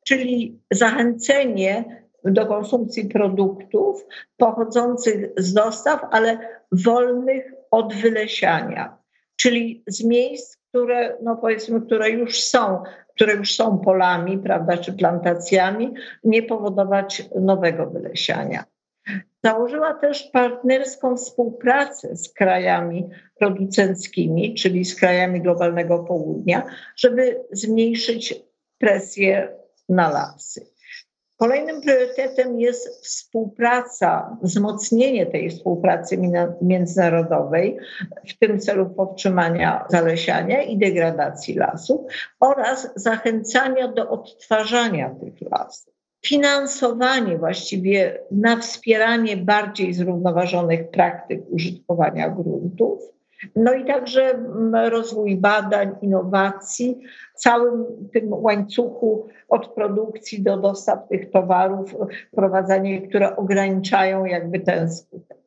czyli 0.06 0.61
zachęcenie 0.70 1.85
do 2.25 2.46
konsumpcji 2.46 3.08
produktów 3.08 4.06
pochodzących 4.37 5.28
z 5.37 5.52
dostaw, 5.52 6.00
ale 6.11 6.38
wolnych 6.73 7.52
od 7.70 7.94
wylesiania, 7.94 8.99
czyli 9.37 9.85
z 9.87 10.04
miejsc, 10.04 10.56
które, 10.68 11.16
no 11.23 11.37
powiedzmy, 11.37 11.80
które 11.80 12.11
już 12.11 12.40
są, 12.40 12.82
które 13.14 13.35
już 13.35 13.54
są 13.54 13.78
polami, 13.78 14.38
prawda, 14.38 14.76
czy 14.76 14.92
plantacjami, 14.92 15.94
nie 16.25 16.42
powodować 16.42 17.28
nowego 17.40 17.87
wylesiania. 17.87 18.64
Założyła 19.44 19.94
też 19.94 20.22
partnerską 20.22 21.16
współpracę 21.16 22.16
z 22.16 22.32
krajami 22.32 23.08
producenckimi, 23.38 24.54
czyli 24.54 24.84
z 24.84 24.94
krajami 24.94 25.40
globalnego 25.40 25.98
południa, 25.98 26.66
żeby 26.96 27.44
zmniejszyć 27.52 28.34
presję 28.78 29.48
na 29.88 30.10
lasy. 30.10 30.66
Kolejnym 31.36 31.80
priorytetem 31.80 32.60
jest 32.60 33.04
współpraca, 33.04 34.36
wzmocnienie 34.42 35.26
tej 35.26 35.50
współpracy 35.50 36.18
międzynarodowej 36.62 37.78
w 38.28 38.38
tym 38.38 38.60
celu 38.60 38.90
powstrzymania 38.90 39.84
zalesiania 39.88 40.62
i 40.62 40.78
degradacji 40.78 41.54
lasów 41.54 42.00
oraz 42.40 42.92
zachęcania 42.94 43.88
do 43.88 44.10
odtwarzania 44.10 45.14
tych 45.20 45.50
lasów 45.50 45.95
finansowanie 46.28 47.38
właściwie 47.38 48.18
na 48.30 48.56
wspieranie 48.56 49.37
bardziej 49.37 49.95
zrównoważonych 49.95 50.90
praktyk 50.90 51.40
użytkowania 51.50 52.30
gruntów. 52.30 53.16
No 53.56 53.75
i 53.75 53.85
także 53.85 54.30
mm, 54.30 54.75
rozwój 54.75 55.37
badań, 55.37 55.97
innowacji, 56.02 57.00
całym 57.35 57.85
tym 58.12 58.33
łańcuchu 58.33 59.26
od 59.49 59.68
produkcji 59.68 60.42
do 60.42 60.56
dostaw 60.56 61.09
tych 61.09 61.30
towarów, 61.30 61.95
wprowadzanie, 62.33 63.09
które 63.09 63.37
ograniczają 63.37 64.25
jakby 64.25 64.61
ten 64.61 64.92
skutek. 64.92 65.38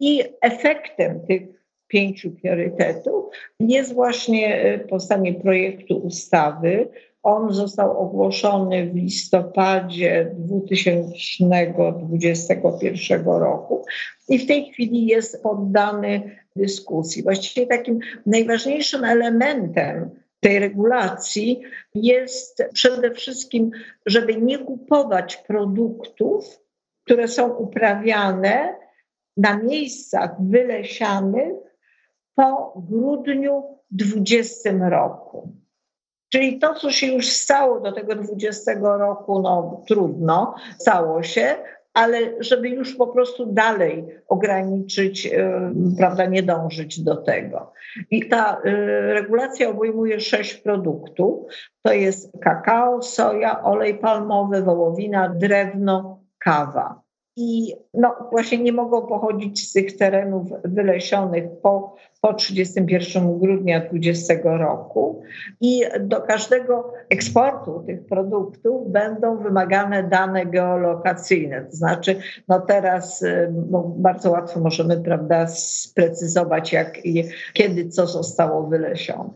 I 0.00 0.24
efektem 0.40 1.20
tych 1.26 1.42
pięciu 1.88 2.30
priorytetów 2.30 3.24
jest 3.60 3.94
właśnie 3.94 4.62
e, 4.62 4.78
powstanie 4.78 5.34
projektu 5.34 5.96
ustawy, 5.96 6.88
on 7.22 7.52
został 7.52 7.98
ogłoszony 7.98 8.90
w 8.90 8.94
listopadzie 8.94 10.34
2021 10.38 13.26
roku 13.26 13.84
i 14.28 14.38
w 14.38 14.46
tej 14.46 14.72
chwili 14.72 15.06
jest 15.06 15.42
poddany 15.42 16.38
dyskusji. 16.56 17.22
Właściwie 17.22 17.66
takim 17.66 17.98
najważniejszym 18.26 19.04
elementem 19.04 20.10
tej 20.40 20.58
regulacji 20.58 21.60
jest 21.94 22.62
przede 22.72 23.10
wszystkim, 23.10 23.70
żeby 24.06 24.36
nie 24.36 24.58
kupować 24.58 25.36
produktów, 25.36 26.60
które 27.04 27.28
są 27.28 27.52
uprawiane 27.52 28.74
na 29.36 29.58
miejscach 29.58 30.30
wylesianych 30.40 31.52
po 32.34 32.72
grudniu 32.88 33.78
2020 33.90 34.88
roku. 34.88 35.57
Czyli 36.28 36.58
to, 36.58 36.74
co 36.74 36.90
się 36.90 37.06
już 37.06 37.28
stało 37.28 37.80
do 37.80 37.92
tego 37.92 38.14
20 38.14 38.72
roku, 38.80 39.42
no 39.42 39.82
trudno, 39.88 40.54
stało 40.78 41.22
się, 41.22 41.56
ale 41.94 42.18
żeby 42.40 42.68
już 42.68 42.96
po 42.96 43.06
prostu 43.06 43.46
dalej 43.46 44.04
ograniczyć, 44.28 45.26
e, 45.26 45.72
prawda, 45.98 46.26
nie 46.26 46.42
dążyć 46.42 47.00
do 47.00 47.16
tego. 47.16 47.72
I 48.10 48.28
ta 48.28 48.60
e, 48.64 48.70
regulacja 49.12 49.68
obejmuje 49.68 50.20
sześć 50.20 50.54
produktów. 50.54 51.52
To 51.82 51.92
jest 51.92 52.32
kakao, 52.42 53.02
soja, 53.02 53.62
olej 53.62 53.98
palmowy, 53.98 54.62
wołowina, 54.62 55.28
drewno, 55.28 56.20
kawa 56.38 57.07
i 57.40 57.74
no, 57.94 58.14
właśnie 58.30 58.58
nie 58.58 58.72
mogą 58.72 59.06
pochodzić 59.06 59.68
z 59.68 59.72
tych 59.72 59.96
terenów 59.96 60.48
wylesionych 60.64 61.44
po, 61.62 61.96
po 62.20 62.34
31 62.34 63.38
grudnia 63.38 63.80
2020 63.80 64.34
roku. 64.44 65.22
I 65.60 65.82
do 66.00 66.20
każdego 66.20 66.92
eksportu 67.10 67.82
tych 67.86 68.06
produktów 68.06 68.92
będą 68.92 69.38
wymagane 69.38 70.02
dane 70.02 70.46
geolokacyjne. 70.46 71.64
To 71.64 71.76
znaczy, 71.76 72.16
no 72.48 72.60
teraz 72.60 73.24
no, 73.70 73.94
bardzo 73.96 74.30
łatwo 74.30 74.60
możemy 74.60 75.00
prawda, 75.00 75.46
sprecyzować, 75.46 76.72
jak, 76.72 76.98
kiedy 77.52 77.88
co 77.88 78.06
zostało 78.06 78.66
wylesione. 78.66 79.30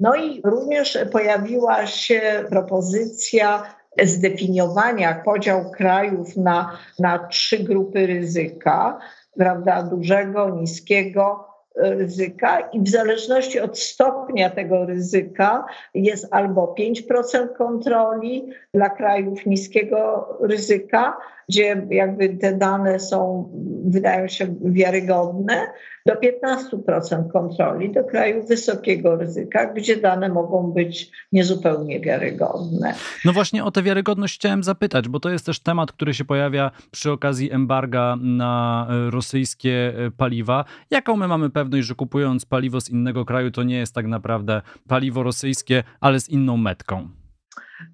No 0.00 0.14
i 0.14 0.40
również 0.44 0.98
pojawiła 1.12 1.86
się 1.86 2.20
propozycja 2.50 3.62
zdefiniowania 4.02 5.22
podział 5.24 5.70
krajów 5.70 6.36
na, 6.36 6.78
na 6.98 7.18
trzy 7.18 7.58
grupy 7.58 8.06
ryzyka, 8.06 8.98
prawda, 9.36 9.82
dużego, 9.82 10.50
niskiego 10.50 11.48
ryzyka. 11.76 12.60
I 12.60 12.80
w 12.80 12.88
zależności 12.88 13.60
od 13.60 13.78
stopnia 13.78 14.50
tego 14.50 14.86
ryzyka 14.86 15.64
jest 15.94 16.28
albo 16.30 16.74
5% 16.78 17.54
kontroli 17.58 18.48
dla 18.74 18.90
krajów 18.90 19.46
niskiego 19.46 20.28
ryzyka, 20.40 21.16
gdzie 21.48 21.86
jakby 21.90 22.28
te 22.28 22.56
dane 22.56 23.00
są, 23.00 23.50
wydają 23.84 24.28
się 24.28 24.54
wiarygodne, 24.64 25.66
do 26.06 26.14
15% 26.14 27.30
kontroli 27.32 27.92
do 27.92 28.04
krajów 28.04 28.48
wysokiego 28.48 29.16
ryzyka, 29.16 29.72
gdzie 29.72 29.96
dane 29.96 30.28
mogą 30.28 30.72
być 30.72 31.10
niezupełnie 31.32 32.00
wiarygodne. 32.00 32.94
No 33.24 33.32
właśnie 33.32 33.64
o 33.64 33.70
tę 33.70 33.82
wiarygodność 33.82 34.34
chciałem 34.34 34.62
zapytać, 34.62 35.08
bo 35.08 35.20
to 35.20 35.30
jest 35.30 35.46
też 35.46 35.60
temat, 35.60 35.92
który 35.92 36.14
się 36.14 36.24
pojawia 36.24 36.70
przy 36.90 37.10
okazji 37.10 37.52
embarga 37.52 38.16
na 38.20 38.86
rosyjskie 39.10 39.92
paliwa. 40.16 40.64
Jaką 40.90 41.16
my 41.16 41.28
mamy 41.28 41.50
pewność, 41.50 41.86
że 41.86 41.94
kupując 41.94 42.44
paliwo 42.44 42.80
z 42.80 42.90
innego 42.90 43.24
kraju, 43.24 43.50
to 43.50 43.62
nie 43.62 43.76
jest 43.76 43.94
tak 43.94 44.06
naprawdę 44.06 44.62
paliwo 44.88 45.22
rosyjskie, 45.22 45.82
ale 46.00 46.20
z 46.20 46.28
inną 46.28 46.56
metką? 46.56 47.21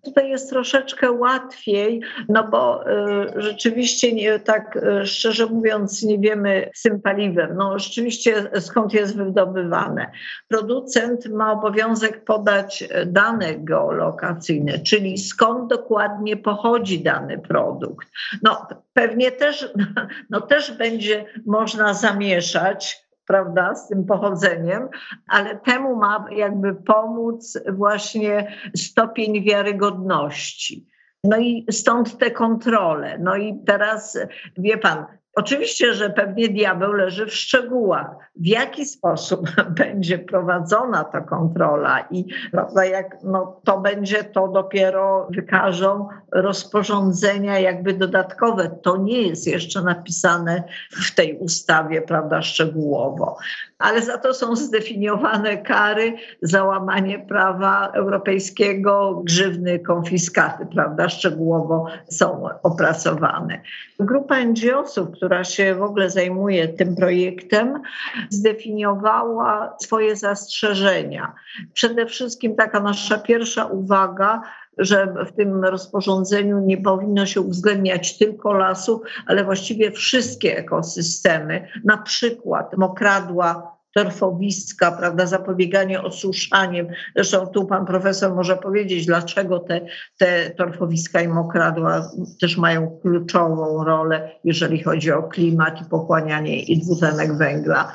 Tutaj 0.04 0.30
jest 0.30 0.50
troszeczkę 0.50 1.12
łatwiej, 1.12 2.00
no 2.28 2.48
bo 2.48 2.90
y, 2.90 3.42
rzeczywiście 3.42 4.12
nie, 4.12 4.38
tak 4.38 4.76
y, 5.02 5.06
szczerze 5.06 5.46
mówiąc 5.46 6.02
nie 6.02 6.18
wiemy 6.18 6.70
z 6.74 6.82
tym 6.82 7.02
paliwem, 7.02 7.56
no 7.56 7.78
rzeczywiście 7.78 8.50
skąd 8.60 8.92
jest 8.92 9.16
wydobywane. 9.16 10.10
Producent 10.48 11.26
ma 11.26 11.52
obowiązek 11.52 12.24
podać 12.24 12.88
dane 13.06 13.54
geolokacyjne, 13.54 14.78
czyli 14.78 15.18
skąd 15.18 15.70
dokładnie 15.70 16.36
pochodzi 16.36 17.02
dany 17.02 17.38
produkt. 17.38 18.08
No 18.42 18.66
pewnie 18.92 19.32
też, 19.32 19.72
no, 20.30 20.40
też 20.40 20.72
będzie 20.72 21.24
można 21.46 21.94
zamieszać 21.94 23.07
prawda, 23.28 23.74
z 23.74 23.88
tym 23.88 24.04
pochodzeniem, 24.04 24.88
ale 25.26 25.56
temu 25.56 25.96
ma 25.96 26.26
jakby 26.30 26.74
pomóc 26.74 27.58
właśnie 27.72 28.52
stopień 28.76 29.44
wiarygodności. 29.44 30.86
No 31.24 31.38
i 31.38 31.66
stąd 31.70 32.18
te 32.18 32.30
kontrole. 32.30 33.18
No 33.18 33.36
i 33.36 33.64
teraz 33.66 34.18
wie 34.58 34.78
pan, 34.78 35.06
Oczywiście, 35.38 35.94
że 35.94 36.10
pewnie 36.10 36.48
diabeł 36.48 36.92
leży 36.92 37.26
w 37.26 37.34
szczegółach. 37.34 38.06
W 38.36 38.46
jaki 38.46 38.84
sposób 38.84 39.50
będzie 39.80 40.18
prowadzona 40.18 41.04
ta 41.04 41.20
kontrola 41.20 42.00
i 42.10 42.24
prawda, 42.52 42.84
jak 42.84 43.16
no, 43.24 43.60
to 43.64 43.80
będzie, 43.80 44.24
to 44.24 44.48
dopiero 44.48 45.28
wykażą 45.30 46.08
rozporządzenia 46.32 47.58
jakby 47.58 47.92
dodatkowe. 47.92 48.70
To 48.82 48.96
nie 48.96 49.22
jest 49.22 49.46
jeszcze 49.46 49.82
napisane 49.82 50.62
w 50.90 51.14
tej 51.14 51.38
ustawie, 51.38 52.02
prawda, 52.02 52.42
szczegółowo. 52.42 53.36
Ale 53.78 54.02
za 54.02 54.18
to 54.18 54.34
są 54.34 54.56
zdefiniowane 54.56 55.58
kary 55.58 56.12
za 56.42 56.64
łamanie 56.64 57.18
prawa 57.18 57.88
europejskiego, 57.94 59.22
grzywny, 59.24 59.78
konfiskaty, 59.78 60.66
prawda, 60.66 61.08
szczegółowo 61.08 61.86
są 62.08 62.48
opracowane. 62.62 63.60
Grupa 64.00 64.44
NGO-sów, 64.44 65.08
się 65.44 65.74
w 65.74 65.82
ogóle 65.82 66.10
zajmuje 66.10 66.68
tym 66.68 66.96
projektem, 66.96 67.82
zdefiniowała 68.30 69.76
swoje 69.82 70.16
zastrzeżenia. 70.16 71.32
Przede 71.72 72.06
wszystkim 72.06 72.56
taka 72.56 72.80
nasza 72.80 73.18
pierwsza 73.18 73.66
uwaga, 73.66 74.42
że 74.78 75.14
w 75.26 75.32
tym 75.32 75.64
rozporządzeniu 75.64 76.58
nie 76.58 76.76
powinno 76.76 77.26
się 77.26 77.40
uwzględniać 77.40 78.18
tylko 78.18 78.52
lasu, 78.52 79.02
ale 79.26 79.44
właściwie 79.44 79.90
wszystkie 79.90 80.58
ekosystemy, 80.58 81.68
na 81.84 81.98
przykład 81.98 82.76
mokradła, 82.76 83.67
torfowiska, 83.94 84.92
prawda, 84.92 85.26
zapobieganie 85.26 86.02
osuszaniem. 86.02 86.86
Zresztą 87.16 87.46
tu 87.46 87.66
pan 87.66 87.86
profesor 87.86 88.34
może 88.34 88.56
powiedzieć, 88.56 89.06
dlaczego 89.06 89.58
te, 89.58 89.80
te 90.18 90.50
torfowiska 90.50 91.20
i 91.20 91.28
mokradła 91.28 92.10
też 92.40 92.56
mają 92.56 92.98
kluczową 93.02 93.84
rolę, 93.84 94.30
jeżeli 94.44 94.82
chodzi 94.82 95.12
o 95.12 95.22
klimat 95.22 95.80
i 95.80 95.84
pochłanianie 95.84 96.62
i 96.62 96.78
dwutlenek 96.78 97.36
węgla. 97.36 97.92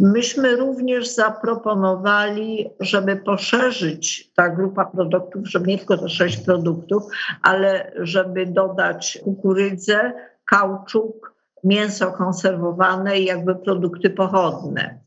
Myśmy 0.00 0.56
również 0.56 1.14
zaproponowali, 1.14 2.68
żeby 2.80 3.16
poszerzyć 3.16 4.30
ta 4.36 4.48
grupa 4.48 4.84
produktów, 4.84 5.48
żeby 5.48 5.66
nie 5.66 5.78
tylko 5.78 5.98
te 5.98 6.08
sześć 6.08 6.36
produktów, 6.36 7.02
ale 7.42 7.92
żeby 7.96 8.46
dodać 8.46 9.18
kukurydzę, 9.24 10.12
kauczuk, 10.44 11.36
mięso 11.64 12.12
konserwowane 12.12 13.18
i 13.18 13.24
jakby 13.24 13.54
produkty 13.54 14.10
pochodne. 14.10 15.05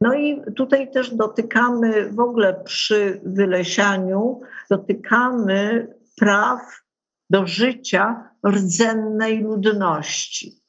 No 0.00 0.14
i 0.14 0.42
tutaj 0.56 0.90
też 0.90 1.14
dotykamy 1.14 2.10
w 2.10 2.20
ogóle 2.20 2.62
przy 2.64 3.20
wylesianiu, 3.24 4.40
dotykamy 4.70 5.88
praw 6.16 6.60
do 7.30 7.46
życia 7.46 8.30
rdzennej 8.46 9.42
ludności. 9.42 10.61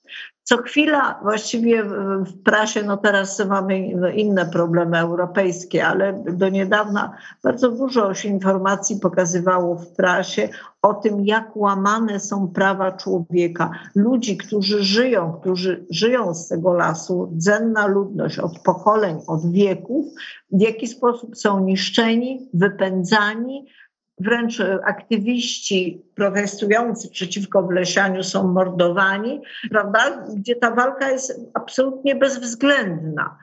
Co 0.43 0.57
chwila, 0.57 1.19
właściwie 1.21 1.83
w 1.83 2.43
prasie, 2.43 2.83
no 2.83 2.97
teraz 2.97 3.45
mamy 3.45 3.79
inne 4.15 4.45
problemy 4.45 4.99
europejskie, 4.99 5.87
ale 5.87 6.23
do 6.31 6.49
niedawna 6.49 7.17
bardzo 7.43 7.71
dużo 7.71 8.13
się 8.13 8.29
informacji 8.29 8.99
pokazywało 8.99 9.75
w 9.75 9.87
prasie 9.87 10.49
o 10.81 10.93
tym, 10.93 11.25
jak 11.25 11.57
łamane 11.57 12.19
są 12.19 12.47
prawa 12.47 12.91
człowieka. 12.91 13.71
Ludzi, 13.95 14.37
którzy 14.37 14.83
żyją, 14.83 15.33
którzy 15.41 15.85
żyją 15.89 16.33
z 16.33 16.47
tego 16.47 16.73
lasu, 16.73 17.31
rdzenna 17.35 17.87
ludność 17.87 18.39
od 18.39 18.59
pokoleń, 18.59 19.17
od 19.27 19.51
wieków, 19.51 20.05
w 20.51 20.61
jaki 20.61 20.87
sposób 20.87 21.37
są 21.37 21.59
niszczeni, 21.59 22.49
wypędzani, 22.53 23.65
wręcz 24.23 24.59
aktywiści 24.83 26.01
protestujący 26.15 27.09
przeciwko 27.09 27.63
wlesianiu 27.63 28.23
są 28.23 28.47
mordowani, 28.47 29.41
prawda? 29.69 30.25
Gdzie 30.35 30.55
ta 30.55 30.71
walka 30.71 31.11
jest 31.11 31.41
absolutnie 31.53 32.15
bezwzględna. 32.15 33.37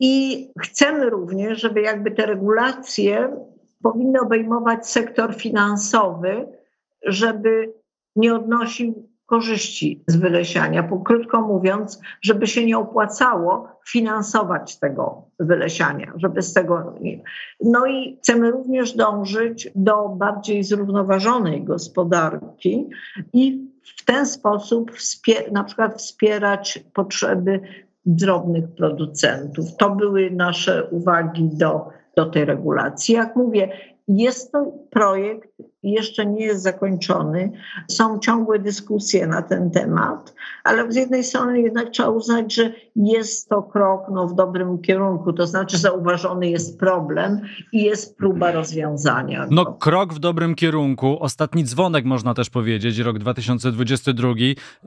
I 0.00 0.48
chcemy 0.60 1.10
również, 1.10 1.60
żeby 1.60 1.80
jakby 1.80 2.10
te 2.10 2.26
regulacje 2.26 3.36
powinny 3.82 4.20
obejmować 4.20 4.88
sektor 4.88 5.34
finansowy, 5.34 6.46
żeby 7.02 7.72
nie 8.16 8.34
odnosił 8.34 9.08
korzyści 9.26 10.04
z 10.06 10.16
wylesiania. 10.16 10.88
Krótko 11.04 11.40
mówiąc, 11.40 12.00
żeby 12.22 12.46
się 12.46 12.66
nie 12.66 12.78
opłacało 12.78 13.68
finansować 13.88 14.78
tego 14.78 15.22
wylesiania, 15.40 16.12
żeby 16.16 16.42
z 16.42 16.52
tego. 16.52 16.94
No 17.60 17.86
i 17.86 18.16
chcemy 18.16 18.50
również 18.50 18.96
dążyć 18.96 19.68
do 19.74 20.08
bardziej 20.08 20.64
zrównoważonej 20.64 21.62
gospodarki 21.62 22.88
i 23.32 23.68
w 23.98 24.04
ten 24.04 24.26
sposób 24.26 24.92
na 25.52 25.64
przykład 25.64 25.94
wspierać 25.94 26.84
potrzeby 26.94 27.60
drobnych 28.06 28.74
producentów. 28.74 29.76
To 29.76 29.90
były 29.90 30.30
nasze 30.30 30.84
uwagi 30.90 31.50
do, 31.52 31.88
do 32.16 32.26
tej 32.26 32.44
regulacji. 32.44 33.14
Jak 33.14 33.36
mówię, 33.36 33.68
jest 34.08 34.52
to 34.52 34.72
projekt, 34.90 35.48
jeszcze 35.92 36.26
nie 36.26 36.44
jest 36.44 36.62
zakończony. 36.62 37.52
Są 37.88 38.18
ciągłe 38.18 38.58
dyskusje 38.58 39.26
na 39.26 39.42
ten 39.42 39.70
temat, 39.70 40.34
ale 40.64 40.92
z 40.92 40.96
jednej 40.96 41.24
strony 41.24 41.60
jednak 41.60 41.90
trzeba 41.90 42.08
uznać, 42.08 42.54
że 42.54 42.72
jest 42.96 43.48
to 43.48 43.62
krok 43.62 44.02
no, 44.12 44.28
w 44.28 44.34
dobrym 44.34 44.78
kierunku, 44.78 45.32
to 45.32 45.46
znaczy 45.46 45.78
zauważony 45.78 46.50
jest 46.50 46.78
problem 46.78 47.40
i 47.72 47.82
jest 47.82 48.16
próba 48.16 48.52
rozwiązania. 48.52 49.46
No, 49.50 49.64
krok 49.64 50.14
w 50.14 50.18
dobrym 50.18 50.54
kierunku. 50.54 51.16
Ostatni 51.20 51.64
dzwonek, 51.64 52.04
można 52.04 52.34
też 52.34 52.50
powiedzieć, 52.50 52.98
rok 52.98 53.18
2022, 53.18 54.28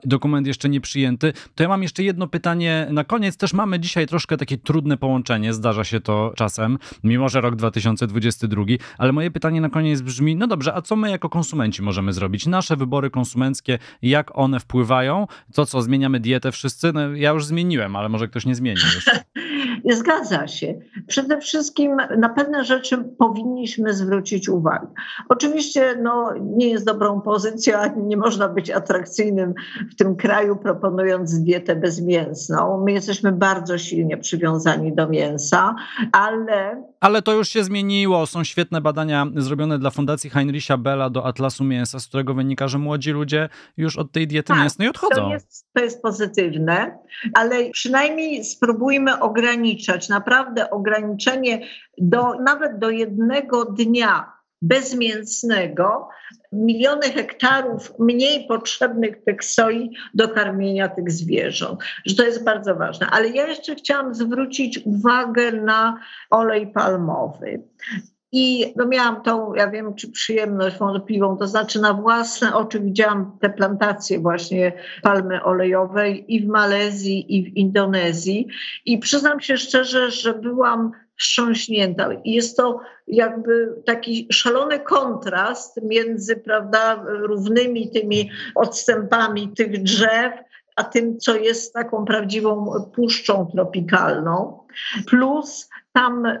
dokument 0.04 0.46
jeszcze 0.46 0.68
nie 0.68 0.80
przyjęty. 0.80 1.32
To 1.54 1.62
ja 1.62 1.68
mam 1.68 1.82
jeszcze 1.82 2.02
jedno 2.02 2.26
pytanie 2.26 2.86
na 2.90 3.04
koniec. 3.04 3.36
Też 3.36 3.52
mamy 3.52 3.80
dzisiaj 3.80 4.06
troszkę 4.06 4.36
takie 4.36 4.58
trudne 4.58 4.96
połączenie, 4.96 5.52
zdarza 5.52 5.84
się 5.84 6.00
to 6.00 6.32
czasem, 6.36 6.78
mimo 7.04 7.28
że 7.28 7.40
rok 7.40 7.56
2022, 7.56 8.62
ale 8.98 9.12
moje 9.12 9.30
pytanie 9.30 9.60
na 9.60 9.70
koniec 9.70 10.00
brzmi: 10.00 10.36
no 10.36 10.46
dobrze, 10.46 10.74
a 10.74 10.82
co 10.88 10.96
my 10.96 11.10
jako 11.10 11.28
konsumenci 11.28 11.82
możemy 11.82 12.12
zrobić? 12.12 12.46
Nasze 12.46 12.76
wybory 12.76 13.10
konsumenckie, 13.10 13.78
jak 14.02 14.38
one 14.38 14.60
wpływają? 14.60 15.26
To 15.54 15.66
co, 15.66 15.82
zmieniamy 15.82 16.20
dietę 16.20 16.52
wszyscy? 16.52 16.92
No, 16.92 17.00
ja 17.14 17.30
już 17.30 17.44
zmieniłem, 17.44 17.96
ale 17.96 18.08
może 18.08 18.28
ktoś 18.28 18.46
nie 18.46 18.54
zmienił 18.54 18.84
jeszcze. 18.94 19.24
Zgadza 19.98 20.46
się. 20.46 20.74
Przede 21.06 21.40
wszystkim 21.40 21.96
na 22.18 22.28
pewne 22.28 22.64
rzeczy 22.64 22.98
powinniśmy 23.18 23.94
zwrócić 23.94 24.48
uwagę. 24.48 24.86
Oczywiście 25.28 25.96
no, 26.02 26.34
nie 26.40 26.68
jest 26.68 26.86
dobrą 26.86 27.20
pozycją, 27.20 27.78
nie 27.96 28.16
można 28.16 28.48
być 28.48 28.70
atrakcyjnym 28.70 29.54
w 29.92 29.94
tym 29.94 30.16
kraju, 30.16 30.56
proponując 30.56 31.42
dietę 31.42 31.76
bezmięsną. 31.76 32.84
My 32.84 32.92
jesteśmy 32.92 33.32
bardzo 33.32 33.78
silnie 33.78 34.16
przywiązani 34.16 34.94
do 34.94 35.08
mięsa, 35.08 35.74
ale. 36.12 36.82
Ale 37.00 37.22
to 37.22 37.32
już 37.32 37.48
się 37.48 37.64
zmieniło. 37.64 38.26
Są 38.26 38.44
świetne 38.44 38.80
badania 38.80 39.26
zrobione 39.36 39.78
dla 39.78 39.90
Fundacji 39.90 40.30
Heinricha 40.30 40.77
Bella 40.78 41.10
do 41.10 41.26
Atlasu 41.26 41.64
Mięsa, 41.64 42.00
z 42.00 42.06
którego 42.06 42.34
wynika, 42.34 42.68
że 42.68 42.78
młodzi 42.78 43.10
ludzie 43.10 43.48
już 43.76 43.96
od 43.96 44.12
tej 44.12 44.26
diety 44.26 44.48
tak, 44.48 44.58
mięsnej 44.58 44.88
odchodzą. 44.88 45.22
To 45.22 45.30
jest, 45.30 45.66
to 45.72 45.82
jest 45.84 46.02
pozytywne, 46.02 46.98
ale 47.34 47.70
przynajmniej 47.70 48.44
spróbujmy 48.44 49.20
ograniczać, 49.20 50.08
naprawdę 50.08 50.70
ograniczenie 50.70 51.60
do, 51.98 52.34
nawet 52.34 52.78
do 52.78 52.90
jednego 52.90 53.64
dnia 53.64 54.38
bezmięsnego, 54.62 56.08
miliony 56.52 57.02
hektarów 57.02 57.92
mniej 57.98 58.46
potrzebnych 58.46 59.24
tych 59.24 59.44
soi 59.44 59.90
do 60.14 60.28
karmienia 60.28 60.88
tych 60.88 61.10
zwierząt, 61.10 61.80
że 62.06 62.14
to 62.14 62.22
jest 62.22 62.44
bardzo 62.44 62.74
ważne. 62.74 63.06
Ale 63.10 63.28
ja 63.28 63.46
jeszcze 63.46 63.74
chciałam 63.74 64.14
zwrócić 64.14 64.80
uwagę 64.84 65.52
na 65.52 66.00
olej 66.30 66.66
palmowy. 66.66 67.62
I 68.32 68.72
no 68.76 68.86
miałam 68.86 69.22
tą, 69.22 69.54
ja 69.54 69.70
wiem, 69.70 69.94
czy 69.94 70.10
przyjemność 70.10 70.78
wątpliwą, 70.78 71.36
to 71.36 71.46
znaczy 71.46 71.80
na 71.80 71.94
własne 71.94 72.54
oczy 72.54 72.80
widziałam 72.80 73.38
te 73.40 73.50
plantacje 73.50 74.18
właśnie 74.18 74.72
palmy 75.02 75.42
olejowej 75.44 76.34
i 76.34 76.40
w 76.40 76.48
Malezji, 76.48 77.36
i 77.36 77.44
w 77.44 77.56
Indonezji. 77.56 78.48
I 78.84 78.98
przyznam 78.98 79.40
się 79.40 79.56
szczerze, 79.56 80.10
że 80.10 80.34
byłam 80.34 80.92
wstrząśnięta. 81.18 82.08
I 82.24 82.32
jest 82.32 82.56
to 82.56 82.80
jakby 83.06 83.82
taki 83.86 84.26
szalony 84.32 84.80
kontrast 84.80 85.80
między 85.82 86.36
prawda, 86.36 87.04
równymi 87.06 87.90
tymi 87.90 88.30
odstępami 88.54 89.48
tych 89.48 89.82
drzew, 89.82 90.32
a 90.76 90.84
tym, 90.84 91.18
co 91.18 91.36
jest 91.36 91.72
taką 91.72 92.04
prawdziwą 92.04 92.72
puszczą 92.94 93.46
tropikalną. 93.54 94.58
Plus 95.06 95.68
tam 95.98 96.26
y, 96.26 96.40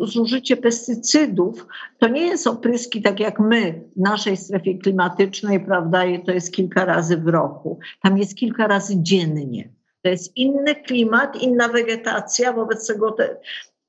zużycie 0.00 0.56
pestycydów 0.56 1.66
to 1.98 2.08
nie 2.08 2.26
jest 2.26 2.46
opryski 2.46 3.02
tak 3.02 3.20
jak 3.20 3.40
my 3.40 3.84
w 3.96 4.00
naszej 4.00 4.36
strefie 4.36 4.78
klimatycznej, 4.78 5.60
prawda, 5.60 6.02
to 6.26 6.32
jest 6.32 6.54
kilka 6.54 6.84
razy 6.84 7.16
w 7.16 7.28
roku. 7.28 7.78
Tam 8.02 8.18
jest 8.18 8.34
kilka 8.34 8.66
razy 8.66 8.94
dziennie. 8.96 9.68
To 10.02 10.08
jest 10.08 10.36
inny 10.36 10.74
klimat, 10.74 11.42
inna 11.42 11.68
wegetacja, 11.68 12.52
wobec 12.52 12.86
tego. 12.86 13.12
Te... 13.12 13.36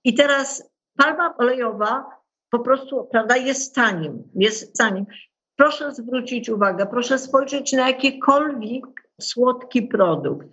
I 0.03 0.13
teraz 0.13 0.69
palma 0.97 1.37
olejowa 1.37 2.05
po 2.49 2.59
prostu, 2.59 3.07
prawda, 3.11 3.37
jest 3.37 3.75
tanim, 3.75 4.23
jest 4.35 4.77
tanim. 4.77 5.05
Proszę 5.55 5.91
zwrócić 5.91 6.49
uwagę, 6.49 6.85
proszę 6.85 7.19
spojrzeć 7.19 7.73
na 7.73 7.87
jakikolwiek 7.87 8.85
słodki 9.21 9.81
produkt, 9.81 10.47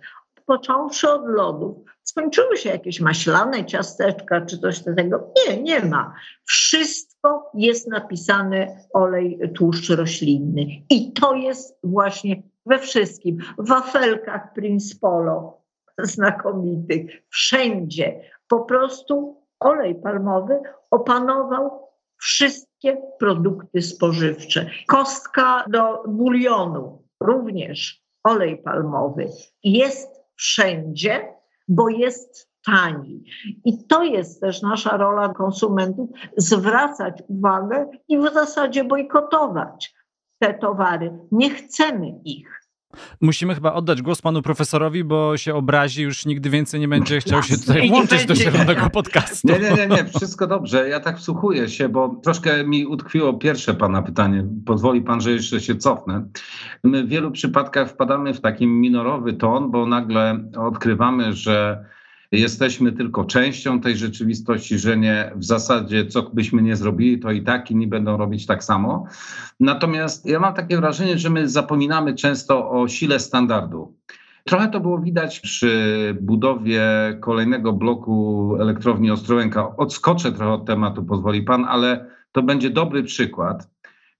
począwszy 0.45 1.09
od 1.09 1.25
lodów, 1.25 1.77
skończyły 2.03 2.57
się 2.57 2.69
jakieś 2.69 2.99
maślane 2.99 3.65
ciasteczka 3.65 4.41
czy 4.41 4.59
coś 4.59 4.83
takiego. 4.83 5.33
Nie, 5.47 5.63
nie 5.63 5.85
ma. 5.85 6.13
Wszystko 6.43 7.51
jest 7.53 7.87
napisane 7.87 8.85
olej 8.93 9.39
tłuszcz 9.55 9.89
roślinny. 9.89 10.65
I 10.89 11.13
to 11.13 11.33
jest 11.33 11.79
właśnie 11.83 12.43
we 12.65 12.79
wszystkim. 12.79 13.37
W 13.57 13.67
wafelkach 13.67 14.53
Prince 14.53 14.99
Polo 14.99 15.61
znakomitych, 15.99 17.23
wszędzie. 17.29 18.21
Po 18.47 18.59
prostu 18.59 19.43
olej 19.59 19.95
palmowy 19.95 20.59
opanował 20.91 21.89
wszystkie 22.17 22.97
produkty 23.19 23.81
spożywcze. 23.81 24.69
Kostka 24.87 25.65
do 25.69 26.03
bulionu 26.07 27.03
również 27.19 28.03
olej 28.23 28.57
palmowy 28.57 29.29
jest 29.63 30.22
wszędzie, 30.35 31.33
bo 31.67 31.89
jest 31.89 32.53
tani. 32.65 33.23
I 33.65 33.87
to 33.87 34.03
jest 34.03 34.41
też 34.41 34.61
nasza 34.61 34.97
rola 34.97 35.29
konsumentów 35.29 36.09
zwracać 36.37 37.23
uwagę 37.27 37.89
i 38.07 38.17
w 38.17 38.33
zasadzie 38.33 38.83
bojkotować 38.83 39.95
te 40.39 40.53
towary. 40.53 41.19
Nie 41.31 41.49
chcemy 41.49 42.07
ich. 42.25 42.62
Musimy 43.21 43.55
chyba 43.55 43.73
oddać 43.73 44.01
głos 44.01 44.21
panu 44.21 44.41
profesorowi, 44.41 45.03
bo 45.03 45.37
się 45.37 45.55
obrazi, 45.55 46.03
już 46.03 46.25
nigdy 46.25 46.49
więcej 46.49 46.79
nie 46.79 46.87
będzie 46.87 47.19
chciał 47.19 47.43
się 47.43 47.57
tutaj 47.65 47.89
włączyć 47.89 48.25
do 48.25 48.35
zielonego 48.35 48.89
podcastu. 48.89 49.47
Nie, 49.47 49.59
nie, 49.59 49.71
nie, 49.71 49.87
nie, 49.87 50.05
wszystko 50.05 50.47
dobrze. 50.47 50.89
Ja 50.89 50.99
tak 50.99 51.17
wsłuchuję 51.17 51.69
się, 51.69 51.89
bo 51.89 52.15
troszkę 52.23 52.63
mi 52.63 52.85
utkwiło 52.85 53.33
pierwsze 53.33 53.73
pana 53.73 54.01
pytanie. 54.01 54.45
Pozwoli 54.65 55.01
pan, 55.01 55.21
że 55.21 55.31
jeszcze 55.31 55.61
się 55.61 55.75
cofnę. 55.75 56.25
My 56.83 57.03
w 57.03 57.09
wielu 57.09 57.31
przypadkach 57.31 57.89
wpadamy 57.89 58.33
w 58.33 58.41
taki 58.41 58.67
minorowy 58.67 59.33
ton, 59.33 59.71
bo 59.71 59.85
nagle 59.85 60.39
odkrywamy, 60.57 61.33
że 61.33 61.85
jesteśmy 62.39 62.91
tylko 62.91 63.25
częścią 63.25 63.81
tej 63.81 63.97
rzeczywistości, 63.97 64.79
że 64.79 64.97
nie 64.97 65.31
w 65.35 65.45
zasadzie 65.45 66.05
co 66.05 66.21
byśmy 66.21 66.61
nie 66.61 66.75
zrobili, 66.75 67.19
to 67.19 67.31
i 67.31 67.41
tak 67.43 67.71
inni 67.71 67.87
będą 67.87 68.17
robić 68.17 68.45
tak 68.45 68.63
samo. 68.63 69.05
Natomiast 69.59 70.25
ja 70.25 70.39
mam 70.39 70.53
takie 70.53 70.77
wrażenie, 70.77 71.17
że 71.17 71.29
my 71.29 71.49
zapominamy 71.49 72.15
często 72.15 72.71
o 72.71 72.87
sile 72.87 73.19
standardu. 73.19 73.95
Trochę 74.43 74.67
to 74.67 74.79
było 74.79 74.99
widać 74.99 75.39
przy 75.39 76.17
budowie 76.21 76.83
kolejnego 77.21 77.73
bloku 77.73 78.55
elektrowni 78.59 79.11
Ostrołęka. 79.11 79.77
Odskoczę 79.77 80.31
trochę 80.31 80.51
od 80.51 80.65
tematu, 80.65 81.03
pozwoli 81.03 81.43
pan, 81.43 81.65
ale 81.65 82.05
to 82.31 82.43
będzie 82.43 82.69
dobry 82.69 83.03
przykład. 83.03 83.72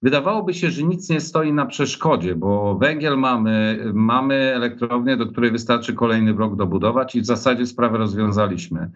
Wydawałoby 0.04 0.54
się, 0.54 0.70
że 0.70 0.82
nic 0.82 1.10
nie 1.10 1.20
stoi 1.20 1.52
na 1.52 1.66
przeszkodzie, 1.66 2.34
bo 2.34 2.74
węgiel 2.74 3.18
mamy, 3.18 3.84
mamy 3.94 4.34
elektrownię, 4.34 5.16
do 5.16 5.26
której 5.26 5.50
wystarczy 5.50 5.94
kolejny 5.94 6.34
blok 6.34 6.56
dobudować 6.56 7.14
i 7.14 7.20
w 7.20 7.26
zasadzie 7.26 7.66
sprawę 7.66 7.98
rozwiązaliśmy. 7.98 8.90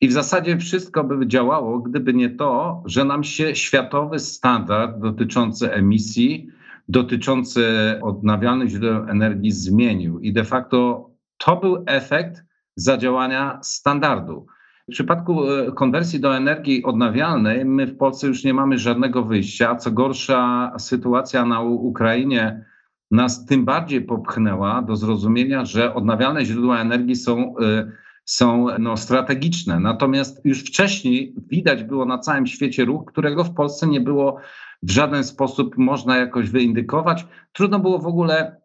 I 0.00 0.08
w 0.08 0.12
zasadzie 0.12 0.58
wszystko 0.58 1.04
by 1.04 1.26
działało, 1.26 1.78
gdyby 1.78 2.14
nie 2.14 2.30
to, 2.30 2.82
że 2.86 3.04
nam 3.04 3.24
się 3.24 3.56
światowy 3.56 4.18
standard 4.18 4.98
dotyczący 4.98 5.72
emisji, 5.72 6.48
dotyczący 6.88 7.64
odnawialnych 8.02 8.68
źródeł 8.68 9.08
energii 9.08 9.52
zmienił. 9.52 10.20
I 10.20 10.32
de 10.32 10.44
facto 10.44 11.10
to 11.38 11.56
był 11.56 11.84
efekt 11.86 12.44
zadziałania 12.76 13.58
standardu. 13.62 14.46
W 14.88 14.90
przypadku 14.90 15.50
e, 15.50 15.72
konwersji 15.72 16.20
do 16.20 16.36
energii 16.36 16.84
odnawialnej, 16.84 17.64
my 17.64 17.86
w 17.86 17.96
Polsce 17.96 18.26
już 18.26 18.44
nie 18.44 18.54
mamy 18.54 18.78
żadnego 18.78 19.24
wyjścia. 19.24 19.76
Co 19.76 19.90
gorsza, 19.90 20.72
sytuacja 20.78 21.44
na 21.44 21.60
Ukrainie 21.60 22.64
nas 23.10 23.46
tym 23.46 23.64
bardziej 23.64 24.00
popchnęła 24.00 24.82
do 24.82 24.96
zrozumienia, 24.96 25.64
że 25.64 25.94
odnawialne 25.94 26.44
źródła 26.44 26.80
energii 26.80 27.16
są, 27.16 27.54
e, 27.58 27.92
są 28.24 28.66
no, 28.78 28.96
strategiczne. 28.96 29.80
Natomiast 29.80 30.44
już 30.44 30.60
wcześniej 30.60 31.34
widać 31.50 31.84
było 31.84 32.04
na 32.04 32.18
całym 32.18 32.46
świecie 32.46 32.84
ruch, 32.84 33.04
którego 33.06 33.44
w 33.44 33.54
Polsce 33.54 33.86
nie 33.86 34.00
było 34.00 34.36
w 34.82 34.90
żaden 34.90 35.24
sposób 35.24 35.78
można 35.78 36.16
jakoś 36.16 36.50
wyindykować. 36.50 37.26
Trudno 37.52 37.78
było 37.78 37.98
w 37.98 38.06
ogóle 38.06 38.57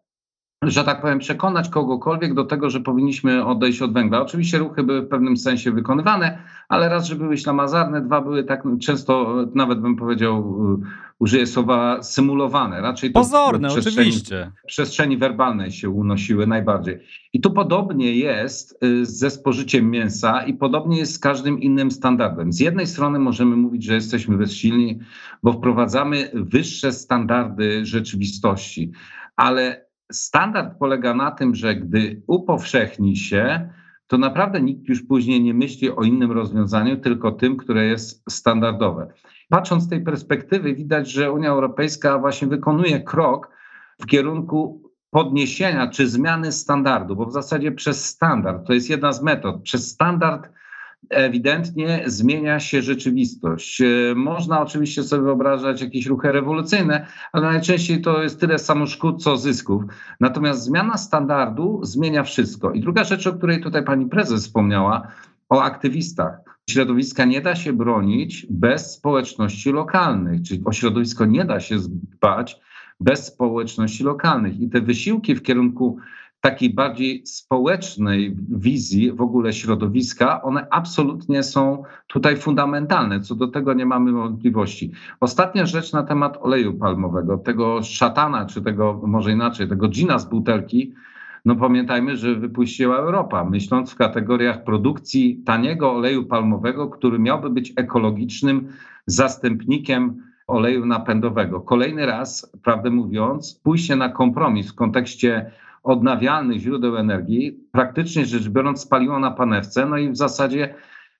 że 0.70 0.84
tak 0.84 1.00
powiem, 1.00 1.18
przekonać 1.18 1.68
kogokolwiek 1.68 2.34
do 2.34 2.44
tego, 2.44 2.70
że 2.70 2.80
powinniśmy 2.80 3.44
odejść 3.44 3.82
od 3.82 3.92
węgla. 3.92 4.22
Oczywiście 4.22 4.58
ruchy 4.58 4.82
były 4.82 5.02
w 5.02 5.08
pewnym 5.08 5.36
sensie 5.36 5.72
wykonywane, 5.72 6.38
ale 6.68 6.88
raz, 6.88 7.06
że 7.06 7.16
były 7.16 7.38
ślamazarne, 7.38 8.00
dwa 8.00 8.20
były 8.20 8.44
tak 8.44 8.62
często, 8.80 9.36
nawet 9.54 9.80
bym 9.80 9.96
powiedział, 9.96 10.54
użyję 11.18 11.46
słowa 11.46 12.02
symulowane. 12.02 12.80
Raczej 12.80 13.12
to 13.12 13.20
Pozorne, 13.20 13.68
przestrzeni, 13.68 14.08
oczywiście. 14.08 14.52
W 14.64 14.66
przestrzeni 14.66 15.18
werbalnej 15.18 15.72
się 15.72 15.90
unosiły 15.90 16.46
najbardziej. 16.46 16.98
I 17.32 17.40
tu 17.40 17.50
podobnie 17.50 18.16
jest 18.16 18.84
y, 18.84 19.06
ze 19.06 19.30
spożyciem 19.30 19.90
mięsa 19.90 20.42
i 20.42 20.54
podobnie 20.54 20.98
jest 20.98 21.14
z 21.14 21.18
każdym 21.18 21.60
innym 21.60 21.90
standardem. 21.90 22.52
Z 22.52 22.60
jednej 22.60 22.86
strony 22.86 23.18
możemy 23.18 23.56
mówić, 23.56 23.84
że 23.84 23.94
jesteśmy 23.94 24.36
bezsilni, 24.36 24.98
bo 25.42 25.52
wprowadzamy 25.52 26.30
wyższe 26.34 26.92
standardy 26.92 27.86
rzeczywistości, 27.86 28.92
ale 29.36 29.83
standard 30.12 30.78
polega 30.78 31.14
na 31.14 31.30
tym, 31.30 31.54
że 31.54 31.74
gdy 31.74 32.22
upowszechni 32.26 33.16
się, 33.16 33.70
to 34.06 34.18
naprawdę 34.18 34.60
nikt 34.60 34.88
już 34.88 35.02
później 35.02 35.42
nie 35.42 35.54
myśli 35.54 35.90
o 35.90 36.02
innym 36.02 36.32
rozwiązaniu, 36.32 36.96
tylko 36.96 37.32
tym, 37.32 37.56
które 37.56 37.86
jest 37.86 38.24
standardowe. 38.30 39.12
Patrząc 39.48 39.82
z 39.82 39.88
tej 39.88 40.04
perspektywy, 40.04 40.74
widać, 40.74 41.10
że 41.10 41.32
Unia 41.32 41.50
Europejska 41.50 42.18
właśnie 42.18 42.48
wykonuje 42.48 43.00
krok 43.00 43.50
w 44.00 44.06
kierunku 44.06 44.82
podniesienia 45.10 45.88
czy 45.88 46.08
zmiany 46.08 46.52
standardu, 46.52 47.16
bo 47.16 47.26
w 47.26 47.32
zasadzie 47.32 47.72
przez 47.72 48.04
standard, 48.04 48.66
to 48.66 48.72
jest 48.72 48.90
jedna 48.90 49.12
z 49.12 49.22
metod, 49.22 49.62
przez 49.62 49.90
standard 49.90 50.50
ewidentnie 51.10 52.02
zmienia 52.06 52.60
się 52.60 52.82
rzeczywistość. 52.82 53.80
E, 53.80 53.86
można 54.16 54.60
oczywiście 54.60 55.02
sobie 55.02 55.22
wyobrażać 55.22 55.80
jakieś 55.80 56.06
ruchy 56.06 56.32
rewolucyjne, 56.32 57.06
ale 57.32 57.52
najczęściej 57.52 58.02
to 58.02 58.22
jest 58.22 58.40
tyle 58.40 58.58
samo 58.58 58.86
szkód, 58.86 59.22
co 59.22 59.36
zysków. 59.36 59.82
Natomiast 60.20 60.62
zmiana 60.62 60.96
standardu 60.96 61.80
zmienia 61.82 62.22
wszystko. 62.22 62.72
I 62.72 62.80
druga 62.80 63.04
rzecz, 63.04 63.26
o 63.26 63.32
której 63.32 63.60
tutaj 63.60 63.84
pani 63.84 64.06
prezes 64.06 64.46
wspomniała, 64.46 65.08
o 65.48 65.62
aktywistach. 65.62 66.40
Środowiska 66.70 67.24
nie 67.24 67.40
da 67.40 67.56
się 67.56 67.72
bronić 67.72 68.46
bez 68.50 68.92
społeczności 68.92 69.72
lokalnych, 69.72 70.42
czyli 70.42 70.62
o 70.64 70.72
środowisko 70.72 71.24
nie 71.24 71.44
da 71.44 71.60
się 71.60 71.76
dbać 71.78 72.60
bez 73.00 73.26
społeczności 73.26 74.04
lokalnych. 74.04 74.60
I 74.60 74.68
te 74.68 74.80
wysiłki 74.80 75.34
w 75.34 75.42
kierunku 75.42 75.98
takiej 76.44 76.74
bardziej 76.74 77.26
społecznej 77.26 78.36
wizji 78.48 79.12
w 79.12 79.20
ogóle 79.20 79.52
środowiska, 79.52 80.42
one 80.42 80.66
absolutnie 80.70 81.42
są 81.42 81.82
tutaj 82.06 82.36
fundamentalne. 82.36 83.20
Co 83.20 83.34
do 83.34 83.48
tego 83.48 83.74
nie 83.74 83.86
mamy 83.86 84.12
wątpliwości. 84.12 84.92
Ostatnia 85.20 85.66
rzecz 85.66 85.92
na 85.92 86.02
temat 86.02 86.38
oleju 86.40 86.74
palmowego, 86.74 87.38
tego 87.38 87.82
szatana, 87.82 88.46
czy 88.46 88.62
tego 88.62 89.00
może 89.06 89.32
inaczej, 89.32 89.68
tego 89.68 89.88
gina 89.88 90.18
z 90.18 90.28
butelki. 90.28 90.94
No 91.44 91.56
pamiętajmy, 91.56 92.16
że 92.16 92.34
wypuściła 92.34 92.96
Europa, 92.96 93.44
myśląc 93.44 93.92
w 93.92 93.96
kategoriach 93.96 94.64
produkcji 94.64 95.42
taniego 95.46 95.92
oleju 95.92 96.24
palmowego, 96.24 96.88
który 96.88 97.18
miałby 97.18 97.50
być 97.50 97.72
ekologicznym 97.76 98.68
zastępnikiem 99.06 100.22
oleju 100.46 100.86
napędowego. 100.86 101.60
Kolejny 101.60 102.06
raz, 102.06 102.52
prawdę 102.62 102.90
mówiąc, 102.90 103.60
pójście 103.62 103.96
na 103.96 104.08
kompromis 104.08 104.72
w 104.72 104.74
kontekście 104.74 105.50
odnawialnych 105.84 106.60
źródeł 106.60 106.96
energii, 106.96 107.60
praktycznie 107.72 108.26
rzecz 108.26 108.48
biorąc, 108.48 108.80
spaliło 108.80 109.18
na 109.18 109.30
panewce, 109.30 109.86
no 109.86 109.96
i 109.96 110.10
w 110.10 110.16
zasadzie 110.16 110.74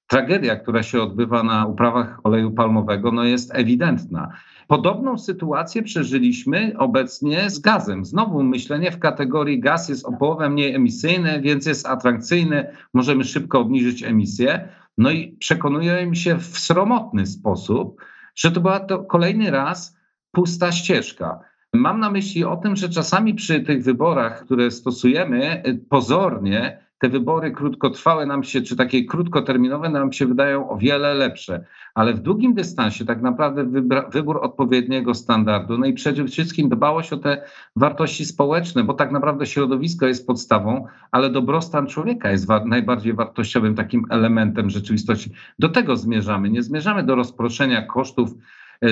tragedia, 0.07 0.57
która 0.57 0.83
się 0.83 1.03
odbywa 1.03 1.42
na 1.42 1.66
uprawach 1.66 2.20
oleju 2.24 2.50
palmowego, 2.50 3.12
no 3.12 3.24
jest 3.24 3.55
ewidentna. 3.55 4.33
Podobną 4.68 5.18
sytuację 5.18 5.83
przeżyliśmy 5.83 6.74
obecnie 6.79 7.50
z 7.50 7.59
gazem. 7.59 8.05
Znowu 8.05 8.42
myślenie 8.42 8.90
w 8.90 8.98
kategorii 8.98 9.61
gaz 9.61 9.88
jest 9.88 10.07
o 10.07 10.12
połowę 10.12 10.50
mniej 10.50 10.74
emisyjny, 10.74 11.40
więc 11.40 11.66
jest 11.66 11.87
atrakcyjny, 11.87 12.66
możemy 12.94 13.24
szybko 13.24 13.59
obniżyć 13.61 14.03
emisję. 14.03 14.68
No 14.98 15.11
i 15.11 15.37
przekonuje 15.38 16.07
mi 16.07 16.16
się 16.16 16.38
w 16.38 16.59
sromotny 16.59 17.27
sposób, 17.27 18.00
że 18.35 18.50
to 18.50 18.61
była 18.61 18.81
to 18.81 18.98
kolejny 18.98 19.50
raz 19.50 19.96
pusta 20.33 20.72
ścieżka. 20.72 21.40
Mam 21.74 22.00
na 22.00 22.10
myśli 22.10 22.44
o 22.44 22.56
tym, 22.56 22.76
że 22.76 22.88
czasami 22.88 23.34
przy 23.34 23.60
tych 23.60 23.84
wyborach, 23.84 24.44
które 24.44 24.70
stosujemy, 24.70 25.62
pozornie 25.88 26.84
te 26.98 27.08
wybory 27.08 27.50
krótkotrwałe 27.50 28.26
nam 28.26 28.42
się, 28.42 28.62
czy 28.62 28.76
takie 28.76 29.04
krótkoterminowe 29.04 29.88
nam 29.88 30.12
się 30.12 30.26
wydają 30.26 30.70
o 30.70 30.76
wiele 30.76 31.14
lepsze, 31.14 31.64
ale 31.94 32.14
w 32.14 32.20
długim 32.20 32.54
dystansie 32.54 33.04
tak 33.04 33.22
naprawdę 33.22 33.64
wybór 34.12 34.38
odpowiedniego 34.42 35.14
standardu, 35.14 35.78
no 35.78 35.87
i 35.87 35.92
przede 35.92 36.24
wszystkim 36.24 36.68
dbałość 36.68 37.12
o 37.12 37.16
te 37.16 37.42
wartości 37.76 38.24
społeczne, 38.24 38.84
bo 38.84 38.94
tak 38.94 39.12
naprawdę 39.12 39.46
środowisko 39.46 40.06
jest 40.06 40.26
podstawą, 40.26 40.87
ale 41.10 41.30
dobrostan 41.30 41.87
człowieka 41.87 42.30
jest 42.30 42.46
wa 42.46 42.64
najbardziej 42.64 43.14
wartościowym 43.14 43.74
takim 43.74 44.06
elementem 44.10 44.70
rzeczywistości. 44.70 45.30
Do 45.58 45.68
tego 45.68 45.96
zmierzamy. 45.96 46.50
Nie 46.50 46.62
zmierzamy 46.62 47.02
do 47.02 47.14
rozproszenia 47.14 47.82
kosztów 47.82 48.34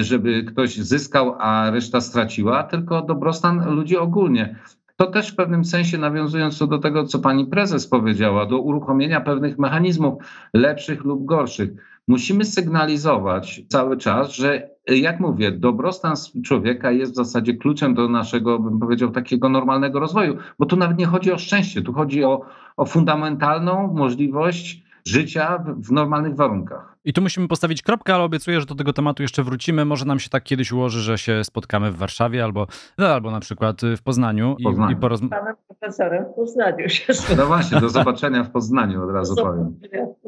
żeby 0.00 0.44
ktoś 0.44 0.76
zyskał, 0.76 1.34
a 1.38 1.70
reszta 1.70 2.00
straciła, 2.00 2.62
tylko 2.62 3.02
dobrostan 3.02 3.74
ludzi 3.74 3.96
ogólnie. 3.96 4.56
To 4.96 5.06
też 5.06 5.32
w 5.32 5.36
pewnym 5.36 5.64
sensie 5.64 5.98
nawiązując 5.98 6.58
do 6.58 6.78
tego, 6.78 7.04
co 7.04 7.18
pani 7.18 7.46
prezes 7.46 7.86
powiedziała, 7.86 8.46
do 8.46 8.58
uruchomienia 8.58 9.20
pewnych 9.20 9.58
mechanizmów 9.58 10.14
lepszych 10.54 11.04
lub 11.04 11.24
gorszych. 11.24 11.70
Musimy 12.08 12.44
sygnalizować 12.44 13.62
cały 13.68 13.96
czas, 13.96 14.32
że 14.32 14.70
jak 14.86 15.20
mówię, 15.20 15.52
dobrostan 15.52 16.14
człowieka 16.44 16.90
jest 16.90 17.12
w 17.12 17.16
zasadzie 17.16 17.54
kluczem 17.54 17.94
do 17.94 18.08
naszego, 18.08 18.58
bym 18.58 18.78
powiedział, 18.78 19.10
takiego 19.10 19.48
normalnego 19.48 20.00
rozwoju, 20.00 20.36
bo 20.58 20.66
tu 20.66 20.76
nawet 20.76 20.98
nie 20.98 21.06
chodzi 21.06 21.32
o 21.32 21.38
szczęście, 21.38 21.82
tu 21.82 21.92
chodzi 21.92 22.24
o, 22.24 22.40
o 22.76 22.84
fundamentalną 22.84 23.92
możliwość 23.94 24.84
życia 25.06 25.58
w, 25.58 25.88
w 25.88 25.92
normalnych 25.92 26.36
warunkach. 26.36 26.91
I 27.04 27.12
tu 27.12 27.22
musimy 27.22 27.48
postawić 27.48 27.82
kropkę, 27.82 28.14
ale 28.14 28.24
obiecuję, 28.24 28.60
że 28.60 28.66
do 28.66 28.74
tego 28.74 28.92
tematu 28.92 29.22
jeszcze 29.22 29.42
wrócimy. 29.42 29.84
Może 29.84 30.04
nam 30.04 30.18
się 30.18 30.30
tak 30.30 30.44
kiedyś 30.44 30.72
ułoży, 30.72 31.00
że 31.00 31.18
się 31.18 31.44
spotkamy 31.44 31.90
w 31.90 31.96
Warszawie 31.96 32.44
albo, 32.44 32.66
no, 32.98 33.06
albo 33.06 33.30
na 33.30 33.40
przykład 33.40 33.80
w 33.96 34.02
Poznaniu. 34.02 34.56
I, 34.58 34.64
Poznaniu. 34.64 34.96
i 34.96 35.00
porozmawiamy. 35.00 35.42
Panem 35.42 35.56
profesorem 35.68 36.24
w 36.24 36.34
Poznaniu 36.34 36.88
się 36.88 37.12
No 37.36 37.46
właśnie, 37.46 37.80
do 37.80 37.88
zobaczenia 37.88 38.44
w 38.44 38.50
Poznaniu 38.50 39.04
od 39.04 39.10
razu 39.10 39.36
powiem. 39.36 39.80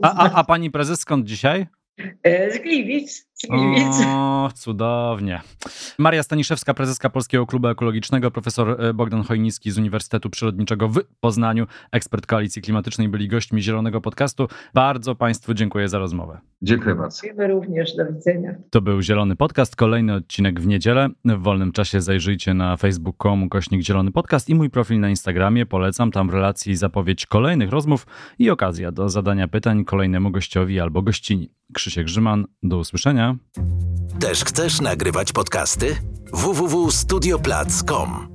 A, 0.03 0.15
a, 0.15 0.33
a 0.33 0.45
pani 0.45 0.71
prezes 0.71 1.01
skąd 1.01 1.27
dzisiaj? 1.27 1.67
E, 2.23 2.51
z 2.51 2.59
Gliwic. 2.59 3.29
O, 3.51 4.49
cudownie. 4.55 5.41
Maria 5.99 6.23
Staniszewska, 6.23 6.75
prezeska 6.75 7.11
Polskiego 7.11 7.47
Klubu 7.47 7.69
Ekologicznego, 7.69 8.31
profesor 8.31 8.85
e, 8.85 8.95
Bogdan 8.95 9.23
Chojnicki 9.23 9.71
z 9.71 9.79
Uniwersytetu 9.79 10.31
Przyrodniczego 10.31 10.89
w 10.89 11.01
Poznaniu, 11.21 11.67
ekspert 11.93 12.27
Koalicji 12.27 12.63
Klimatycznej, 12.63 13.09
byli 13.09 13.29
gośćmi 13.29 13.63
Zielonego 13.63 14.01
Podcastu. 14.01 14.49
Bardzo 14.75 15.15
Państwu 15.15 15.55
dziękuję 15.55 15.89
za 15.89 15.99
rozmowę. 15.99 16.41
Dziękuję 16.63 16.95
bardzo. 16.95 17.23
Dziękujemy 17.23 17.55
również. 17.55 17.97
Do 17.97 18.07
widzenia. 18.13 18.55
To 18.71 18.81
był 18.81 19.03
Zielony 19.03 19.37
Podcast, 19.37 19.77
kolejny 19.77 20.15
odcinek 20.15 20.61
w 20.61 20.67
niedzielę. 20.67 21.09
W 21.25 21.43
wolnym 21.43 21.73
czasie 21.73 22.01
zajrzyjcie 22.01 22.55
na 22.55 22.77
facebook.com 22.77 23.49
kośnik 23.49 23.83
Zielony 23.83 24.13
Podcast 24.13 24.49
i 24.49 24.55
mój 24.55 24.71
profil 24.71 25.01
na 25.01 25.11
Instagramie. 25.11 25.67
Polecam 25.67 26.11
tam 26.11 26.31
w 26.31 26.35
relacji 26.35 26.77
zapowiedź 26.77 27.27
kolejnych 27.27 27.71
rozmów 27.71 28.07
i 28.39 28.51
okazja 28.51 28.93
do 28.93 29.09
zadania 29.09 29.49
pytań 29.49 29.85
kolejnemu 29.85 30.31
gościowi 30.31 30.81
albo 30.81 31.03
gościni. 31.03 31.51
Krzysiek 31.73 32.05
Grzyman, 32.05 32.47
do 32.63 32.79
Też 34.21 34.45
chcesz 34.45 34.81
nagrywać 34.81 35.33
podcasty? 35.33 35.97
www.studioplac.com 36.33 38.34